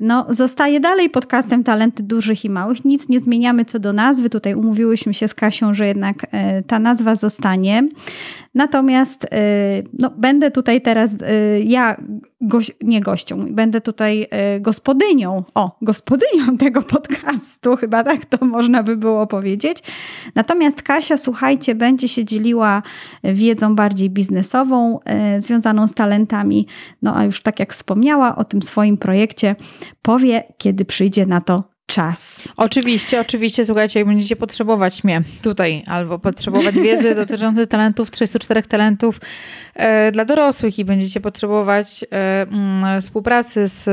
no, 0.00 0.26
zostaje 0.28 0.80
dalej 0.80 1.10
podcastem 1.10 1.64
Talenty 1.64 2.02
Dużych 2.02 2.44
i 2.44 2.50
Małych. 2.50 2.84
Nic 2.84 3.08
nie 3.08 3.20
zmieniamy 3.20 3.64
co 3.64 3.78
do 3.78 3.92
nazwy. 3.92 4.30
Tutaj 4.30 4.54
umówiłyśmy 4.54 5.14
się 5.14 5.28
z 5.28 5.34
Kasią, 5.34 5.74
że 5.74 5.86
jednak 5.86 6.26
e, 6.30 6.62
ta 6.62 6.78
nazwa 6.78 7.14
zostanie. 7.14 7.88
Natomiast 8.54 9.24
e, 9.24 9.28
no, 9.98 10.10
będę 10.16 10.50
tutaj 10.50 10.80
teraz 10.82 11.16
e, 11.22 11.60
ja, 11.60 11.96
goś, 12.40 12.70
nie 12.82 13.00
gością, 13.00 13.54
będę 13.54 13.80
tutaj 13.80 14.26
gospodynią, 14.60 15.44
o, 15.54 15.76
gospodynią 15.82 16.56
tego 16.58 16.82
podcastu, 16.82 17.76
chyba 17.76 18.04
tak 18.04 18.24
to 18.24 18.46
można 18.46 18.82
by 18.82 18.96
było 18.96 19.26
powiedzieć. 19.26 19.78
Natomiast 20.34 20.82
Kasia, 20.82 21.16
słuchajcie, 21.16 21.74
będzie 21.74 22.08
się 22.08 22.24
dzieliła 22.24 22.82
wiedzą 23.24 23.74
bardziej 23.74 24.10
biznesową, 24.10 25.00
związaną 25.38 25.88
z 25.88 25.94
talentami. 25.94 26.66
No 27.02 27.16
a 27.16 27.24
już 27.24 27.42
tak 27.42 27.60
jak 27.60 27.72
wspomniała 27.72 28.36
o 28.36 28.44
tym 28.44 28.62
swoim 28.62 28.96
projekcie 28.96 29.56
powie, 30.02 30.52
kiedy 30.58 30.84
przyjdzie 30.84 31.26
na 31.26 31.40
to 31.40 31.64
czas. 31.88 32.48
Oczywiście, 32.56 33.20
oczywiście, 33.20 33.64
słuchajcie, 33.64 34.00
jak 34.00 34.08
będziecie 34.08 34.36
potrzebować 34.36 35.04
mnie 35.04 35.22
tutaj, 35.42 35.82
albo 35.86 36.18
potrzebować 36.18 36.74
wiedzy 36.74 37.14
dotyczącej 37.24 37.66
talentów, 37.66 38.10
34 38.10 38.62
talentów 38.62 39.20
e, 39.74 40.12
dla 40.12 40.24
dorosłych 40.24 40.78
i 40.78 40.84
będziecie 40.84 41.20
potrzebować 41.20 42.04
e, 42.12 42.42
mm, 42.42 43.02
współpracy 43.02 43.68
z, 43.68 43.84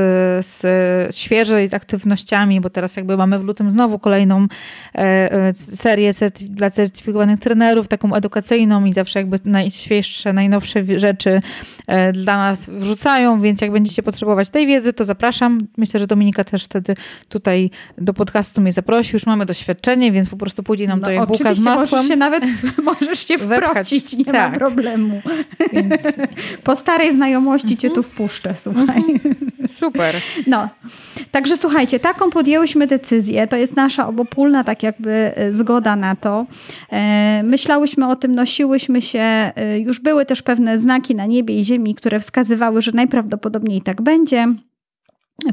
z 0.46 1.16
świeżej 1.16 1.68
aktywnościami, 1.72 2.60
bo 2.60 2.70
teraz 2.70 2.96
jakby 2.96 3.16
mamy 3.16 3.38
w 3.38 3.44
lutym 3.44 3.70
znowu 3.70 3.98
kolejną 3.98 4.46
e, 4.94 4.98
e 5.32 5.54
serię 5.54 6.14
certyf 6.14 6.48
dla 6.48 6.70
certyfikowanych 6.70 7.40
trenerów, 7.40 7.88
taką 7.88 8.14
edukacyjną 8.14 8.84
i 8.84 8.92
zawsze 8.92 9.18
jakby 9.18 9.38
najświeższe, 9.44 10.32
najnowsze 10.32 10.84
rzeczy 10.98 11.40
e, 11.86 12.12
dla 12.12 12.36
nas 12.36 12.70
wrzucają, 12.70 13.40
więc 13.40 13.60
jak 13.60 13.72
będziecie 13.72 14.02
potrzebować 14.02 14.50
tej 14.50 14.66
wiedzy, 14.66 14.92
to 14.92 15.04
zapraszam. 15.04 15.66
Myślę, 15.76 16.00
że 16.00 16.06
Dominika 16.06 16.44
też 16.44 16.64
wtedy 16.64 16.94
tutaj 17.28 17.70
do 17.98 18.14
podcastu 18.14 18.60
mnie 18.60 18.72
zaprosił, 18.72 19.16
już 19.16 19.26
mamy 19.26 19.46
doświadczenie, 19.46 20.12
więc 20.12 20.28
po 20.28 20.36
prostu 20.36 20.62
pójdzie 20.62 20.86
nam 20.86 21.00
no, 21.00 21.06
to 21.06 21.10
jak 21.12 21.26
bułka 21.26 21.54
z 21.54 21.64
masłem. 21.64 21.88
Możesz 21.90 22.08
się 22.08 22.16
nawet 22.16 22.44
możesz 23.00 23.26
się 23.26 23.38
wprocić, 23.38 24.16
nie 24.16 24.24
tak. 24.24 24.52
ma 24.52 24.58
problemu. 24.58 25.22
Więc... 25.72 26.02
Po 26.64 26.76
starej 26.76 27.12
znajomości 27.12 27.76
cię 27.76 27.90
tu 27.90 28.02
wpuszczę, 28.02 28.54
słuchaj. 28.56 29.02
Super. 29.68 30.14
No, 30.46 30.68
także 31.30 31.56
słuchajcie, 31.56 32.00
taką 32.00 32.30
podjęłyśmy 32.30 32.86
decyzję, 32.86 33.46
to 33.46 33.56
jest 33.56 33.76
nasza 33.76 34.08
obopólna 34.08 34.64
tak 34.64 34.82
jakby 34.82 35.32
e, 35.36 35.52
zgoda 35.52 35.96
na 35.96 36.16
to. 36.16 36.46
E, 36.92 37.42
myślałyśmy 37.42 38.08
o 38.08 38.16
tym, 38.16 38.34
nosiłyśmy 38.34 39.02
się, 39.02 39.20
e, 39.20 39.78
już 39.78 40.00
były 40.00 40.26
też 40.26 40.42
pewne 40.42 40.78
znaki 40.78 41.14
na 41.14 41.26
niebie 41.26 41.60
i 41.60 41.64
ziemi, 41.64 41.94
które 41.94 42.20
wskazywały, 42.20 42.82
że 42.82 42.92
najprawdopodobniej 42.92 43.82
tak 43.82 44.02
będzie. 44.02 44.46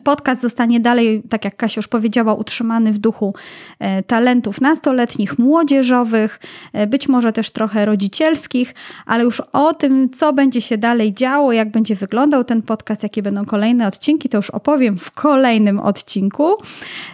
Podcast 0.03 0.41
zostanie 0.41 0.79
dalej, 0.79 1.23
tak 1.29 1.45
jak 1.45 1.55
Kasia 1.55 1.79
już 1.79 1.87
powiedziała, 1.87 2.33
utrzymany 2.33 2.93
w 2.93 2.97
duchu 2.97 3.35
e, 3.79 4.03
talentów 4.03 4.61
nastoletnich, 4.61 5.39
młodzieżowych, 5.39 6.39
e, 6.73 6.87
być 6.87 7.07
może 7.07 7.33
też 7.33 7.49
trochę 7.49 7.85
rodzicielskich, 7.85 8.75
ale 9.05 9.23
już 9.23 9.39
o 9.39 9.73
tym, 9.73 10.09
co 10.09 10.33
będzie 10.33 10.61
się 10.61 10.77
dalej 10.77 11.13
działo, 11.13 11.53
jak 11.53 11.71
będzie 11.71 11.95
wyglądał 11.95 12.43
ten 12.43 12.61
podcast, 12.61 13.03
jakie 13.03 13.21
będą 13.21 13.45
kolejne 13.45 13.87
odcinki, 13.87 14.29
to 14.29 14.37
już 14.37 14.49
opowiem 14.49 14.97
w 14.97 15.11
kolejnym 15.11 15.79
odcinku. 15.79 16.55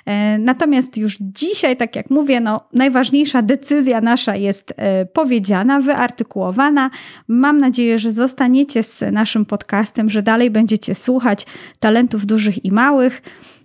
E, 0.06 0.38
natomiast 0.38 0.98
już 0.98 1.18
dzisiaj, 1.22 1.78
tak 1.78 1.96
jak 1.96 2.10
mówię, 2.10 2.40
no, 2.40 2.62
najważniejsza 2.74 3.42
decyzja 3.42 4.02
nasza 4.02 4.36
jest 4.36 4.74
powiedziana, 5.14 5.80
wyartykułowana. 5.80 6.90
Mam 7.28 7.60
nadzieję, 7.60 8.00
że 8.00 8.12
zostaniecie 8.12 8.84
z 8.84 9.04
naszym 9.12 9.46
podcastem, 9.46 10.10
że 10.10 10.24
dalej 10.24 10.52
będziecie 10.52 10.96
słuchać 10.96 11.46
talentów 11.80 12.26
dużych 12.26 12.59
i 12.64 12.72
małych. 12.72 13.22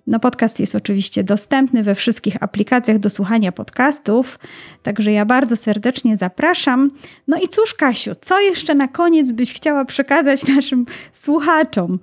No, 0.07 0.21
podcast 0.21 0.61
jest 0.61 0.75
oczywiście 0.75 1.25
dostępny 1.25 1.83
we 1.83 1.95
wszystkich 1.95 2.43
aplikacjach 2.43 2.99
do 2.99 3.11
słuchania 3.11 3.53
podcastów, 3.53 4.39
także 4.83 5.13
ja 5.13 5.25
bardzo 5.25 5.57
serdecznie 5.57 6.17
zapraszam. 6.17 6.91
No 7.29 7.37
i 7.43 7.49
cóż, 7.49 7.75
Kasiu, 7.75 8.13
co 8.21 8.41
jeszcze 8.41 8.75
na 8.75 8.89
koniec 8.89 9.33
byś 9.33 9.55
chciała 9.55 9.85
przekazać 9.85 10.47
naszym 10.57 10.87
słuchaczom? 11.13 11.99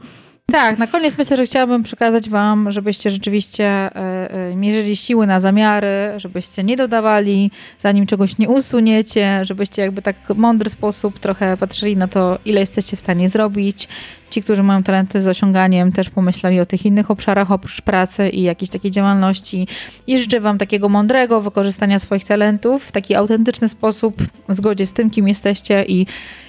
Tak, 0.51 0.80
na 0.80 0.88
koniec 0.88 1.17
myślę, 1.17 1.38
że 1.38 1.45
chciałabym 1.45 1.84
przekazać 1.84 2.30
Wam, 2.30 2.71
żebyście 2.71 3.10
rzeczywiście 3.10 3.65
e, 3.65 3.91
e, 3.95 4.56
mierzyli 4.56 4.95
siły 4.95 5.27
na 5.27 5.39
zamiary, 5.39 5.88
żebyście 6.17 6.63
nie 6.63 6.77
dodawali, 6.77 7.51
zanim 7.80 8.08
czegoś 8.08 8.38
nie 8.38 8.49
usuniecie, 8.49 9.39
żebyście 9.45 9.82
jakby 9.82 10.01
tak 10.01 10.15
w 10.30 10.38
mądry 10.38 10.69
sposób 10.69 11.19
trochę 11.19 11.58
patrzyli 11.58 11.97
na 11.97 12.08
to, 12.08 12.39
ile 12.45 12.60
jesteście 12.60 12.97
w 12.97 12.99
stanie 12.99 13.30
zrobić, 13.30 13.88
ci, 14.32 14.41
którzy 14.41 14.63
mają 14.63 14.84
talenty 14.84 15.22
z 15.22 15.28
osiąganiem, 15.28 15.91
też 15.91 16.10
pomyśleli 16.10 16.60
o 16.60 16.65
tych 16.65 16.86
innych 16.86 17.12
obszarach 17.12 17.52
oprócz 17.52 17.82
pracy 17.82 18.30
i 18.30 18.41
jakiejś 18.41 18.70
takiej 18.70 18.91
działalności. 18.91 19.67
I 20.08 20.17
życzę 20.17 20.39
Wam 20.39 20.58
takiego 20.58 20.89
mądrego 20.89 21.41
wykorzystania 21.41 22.00
swoich 22.00 22.26
talentów 22.26 22.84
w 22.84 22.91
taki 22.91 23.15
autentyczny 23.15 23.70
sposób, 23.70 24.24
w 24.50 24.56
zgodzie 24.56 24.86
z 24.86 24.94
tym, 24.94 25.10
kim 25.10 25.28
jesteście 25.28 25.86
i 25.88 26.06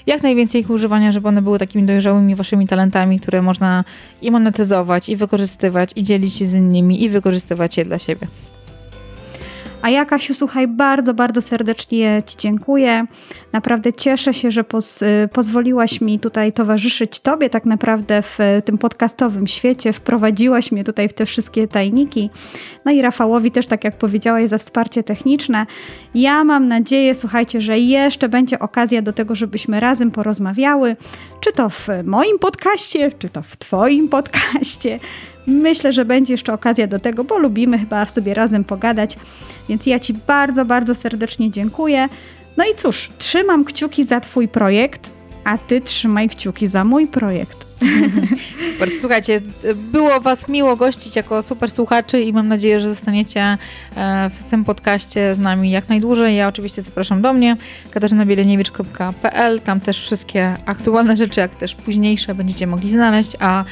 jak 0.07 0.23
najwięcej 0.23 0.61
ich 0.61 0.71
używania, 0.71 1.13
żeby 1.13 1.29
one 1.29 1.43
były 1.43 1.59
takimi 1.59 1.85
dojrzałymi 1.85 2.35
Waszymi 2.35 2.67
talentami, 2.67 3.21
które 3.21 3.43
można 3.43 3.85
i 4.23 4.31
monetyzować, 4.31 5.09
i 5.09 5.17
wykorzystywać, 5.17 5.91
i 5.97 6.03
dzielić 6.03 6.35
się 6.35 6.47
z 6.47 6.55
innymi, 6.55 7.05
i 7.05 7.09
wykorzystywać 7.09 7.77
je 7.77 7.85
dla 7.85 7.99
siebie. 7.99 8.27
A 9.83 9.91
ja, 9.91 10.05
Kasiu, 10.05 10.35
słuchaj, 10.35 10.69
bardzo, 10.69 11.15
bardzo 11.15 11.43
serdecznie 11.43 12.23
Ci 12.27 12.37
dziękuję. 12.37 13.05
Naprawdę 13.53 13.93
cieszę 13.93 14.35
się, 14.35 14.51
że 14.51 14.65
poz, 14.65 15.03
y, 15.03 15.29
pozwoliłaś 15.33 16.01
mi 16.01 16.19
tutaj 16.19 16.53
towarzyszyć 16.53 17.21
Tobie 17.21 17.51
tak 17.51 17.65
naprawdę 17.65 18.23
w 18.23 18.39
tym 18.65 18.79
podcastowym 18.79 19.47
świecie. 19.47 19.93
Wprowadziłaś 19.93 20.73
mnie 20.73 20.85
tutaj 20.85 21.09
w 21.09 21.13
te 21.13 21.27
wszystkie 21.27 21.69
tajniki. 21.69 22.31
No 22.85 22.93
i 22.93 23.03
Rafałowi 23.03 23.51
też, 23.51 23.67
tak 23.67 23.85
jak 23.85 23.97
powiedziałaś, 23.97 24.49
za 24.49 24.59
wsparcie 24.59 25.03
techniczne. 25.03 25.67
Ja 26.15 26.45
mam 26.45 26.69
nadzieję, 26.69 27.15
słuchajcie, 27.15 27.61
że 27.61 27.79
jeszcze 27.79 28.29
będzie 28.29 28.59
okazja 28.59 29.03
do 29.03 29.13
tego, 29.13 29.35
żebyśmy 29.35 29.81
razem 29.81 30.11
porozmawiały, 30.11 30.97
czy 31.41 31.53
to 31.53 31.71
w 31.71 31.89
moim 32.05 32.39
podcaście, 32.39 33.13
czy 33.19 33.29
to 33.29 33.43
w 33.43 33.57
Twoim 33.57 34.09
podcaście. 34.09 35.01
Myślę, 35.47 35.93
że 35.93 36.05
będzie 36.05 36.35
jeszcze 36.35 36.53
okazja 36.53 36.87
do 36.87 36.99
tego, 36.99 37.25
bo 37.25 37.39
lubimy 37.39 37.79
chyba 37.79 38.07
sobie 38.07 38.35
razem 38.35 38.65
pogadać. 38.65 39.17
Więc 39.69 39.87
ja 39.87 39.99
Ci 39.99 40.15
bardzo, 40.15 40.65
bardzo 40.65 40.95
serdecznie 40.95 41.51
dziękuję. 41.51 42.09
No 42.57 42.65
i 42.65 42.75
cóż, 42.77 43.11
trzymam 43.19 43.65
kciuki 43.65 44.05
za 44.05 44.21
Twój 44.21 44.49
projekt, 44.49 45.11
a 45.45 45.59
Ty 45.59 45.81
trzymaj 45.81 46.29
kciuki 46.29 46.67
za 46.67 46.85
mój 46.85 47.07
projekt. 47.07 47.73
Super, 48.73 48.91
słuchajcie, 49.01 49.41
było 49.75 50.21
Was 50.21 50.49
miło 50.49 50.77
gościć 50.77 51.17
jako 51.17 51.43
super 51.43 51.71
słuchaczy 51.71 52.21
i 52.21 52.33
mam 52.33 52.49
nadzieję, 52.49 52.81
że 52.81 52.89
zostaniecie 52.89 53.59
e, 53.97 54.31
w 54.31 54.43
tym 54.43 54.65
podcaście 54.65 55.35
z 55.35 55.39
nami 55.39 55.71
jak 55.71 55.89
najdłużej. 55.89 56.37
Ja 56.37 56.49
oczywiście 56.49 56.83
zapraszam 56.83 57.23
do 57.23 57.33
mnie, 57.33 57.57
katarzynabiereniewicz.pl, 57.91 59.61
tam 59.61 59.81
też 59.81 60.01
wszystkie 60.01 60.55
aktualne 60.67 61.17
rzeczy, 61.17 61.41
jak 61.41 61.57
też 61.57 61.75
późniejsze 61.75 62.35
będziecie 62.35 62.67
mogli 62.67 62.91
znaleźć, 62.91 63.37
a 63.41 63.65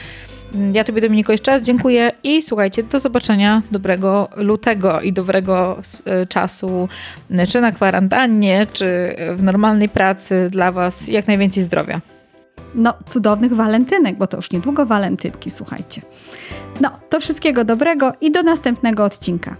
ja 0.72 0.84
Tobie, 0.84 1.00
Dominiko, 1.00 1.32
jeszcze 1.32 1.50
raz 1.50 1.62
dziękuję 1.62 2.12
i 2.22 2.42
słuchajcie, 2.42 2.82
do 2.82 3.00
zobaczenia 3.00 3.62
dobrego 3.70 4.28
lutego 4.36 5.00
i 5.00 5.12
dobrego 5.12 5.80
e, 6.04 6.26
czasu, 6.26 6.88
e, 7.30 7.46
czy 7.46 7.60
na 7.60 7.72
kwarantannie, 7.72 8.66
czy 8.72 9.16
w 9.34 9.42
normalnej 9.42 9.88
pracy 9.88 10.48
dla 10.50 10.72
Was. 10.72 11.08
Jak 11.08 11.26
najwięcej 11.26 11.62
zdrowia. 11.62 12.00
No, 12.74 12.94
cudownych 13.06 13.52
walentynek, 13.52 14.16
bo 14.16 14.26
to 14.26 14.36
już 14.36 14.50
niedługo 14.50 14.86
walentynki, 14.86 15.50
słuchajcie. 15.50 16.02
No, 16.80 16.90
to 17.08 17.20
wszystkiego 17.20 17.64
dobrego 17.64 18.12
i 18.20 18.30
do 18.30 18.42
następnego 18.42 19.04
odcinka. 19.04 19.56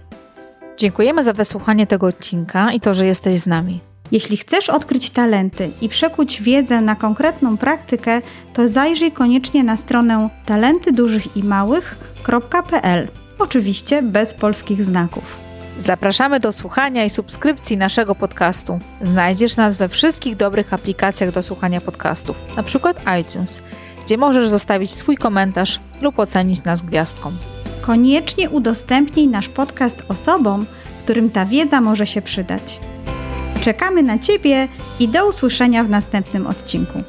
Dziękujemy 0.77 1.23
za 1.23 1.33
wysłuchanie 1.33 1.87
tego 1.87 2.07
odcinka 2.07 2.71
i 2.71 2.79
to, 2.79 2.93
że 2.93 3.05
jesteś 3.05 3.39
z 3.39 3.47
nami. 3.47 3.90
Jeśli 4.11 4.37
chcesz 4.37 4.69
odkryć 4.69 5.09
talenty 5.09 5.71
i 5.81 5.89
przekuć 5.89 6.41
wiedzę 6.41 6.81
na 6.81 6.95
konkretną 6.95 7.57
praktykę, 7.57 8.21
to 8.53 8.67
zajrzyj 8.67 9.11
koniecznie 9.11 9.63
na 9.63 9.77
stronę 9.77 10.29
talentydużychimałych.pl. 10.45 13.07
Oczywiście 13.39 14.01
bez 14.01 14.33
polskich 14.33 14.83
znaków. 14.83 15.37
Zapraszamy 15.77 16.39
do 16.39 16.51
słuchania 16.51 17.05
i 17.05 17.09
subskrypcji 17.09 17.77
naszego 17.77 18.15
podcastu. 18.15 18.79
Znajdziesz 19.01 19.57
nas 19.57 19.77
we 19.77 19.89
wszystkich 19.89 20.35
dobrych 20.35 20.73
aplikacjach 20.73 21.31
do 21.31 21.43
słuchania 21.43 21.81
podcastów, 21.81 22.35
np. 22.53 22.93
iTunes, 23.21 23.61
gdzie 24.05 24.17
możesz 24.17 24.49
zostawić 24.49 24.91
swój 24.91 25.17
komentarz 25.17 25.79
lub 26.01 26.19
ocenić 26.19 26.63
nas 26.63 26.81
gwiazdką. 26.81 27.31
Koniecznie 27.81 28.49
udostępnij 28.49 29.27
nasz 29.27 29.49
podcast 29.49 30.03
osobom, 30.07 30.65
którym 31.03 31.29
ta 31.29 31.45
wiedza 31.45 31.81
może 31.81 32.05
się 32.05 32.21
przydać. 32.21 32.79
Czekamy 33.61 34.03
na 34.03 34.19
Ciebie 34.19 34.67
i 34.99 35.07
do 35.07 35.27
usłyszenia 35.27 35.83
w 35.83 35.89
następnym 35.89 36.47
odcinku. 36.47 37.03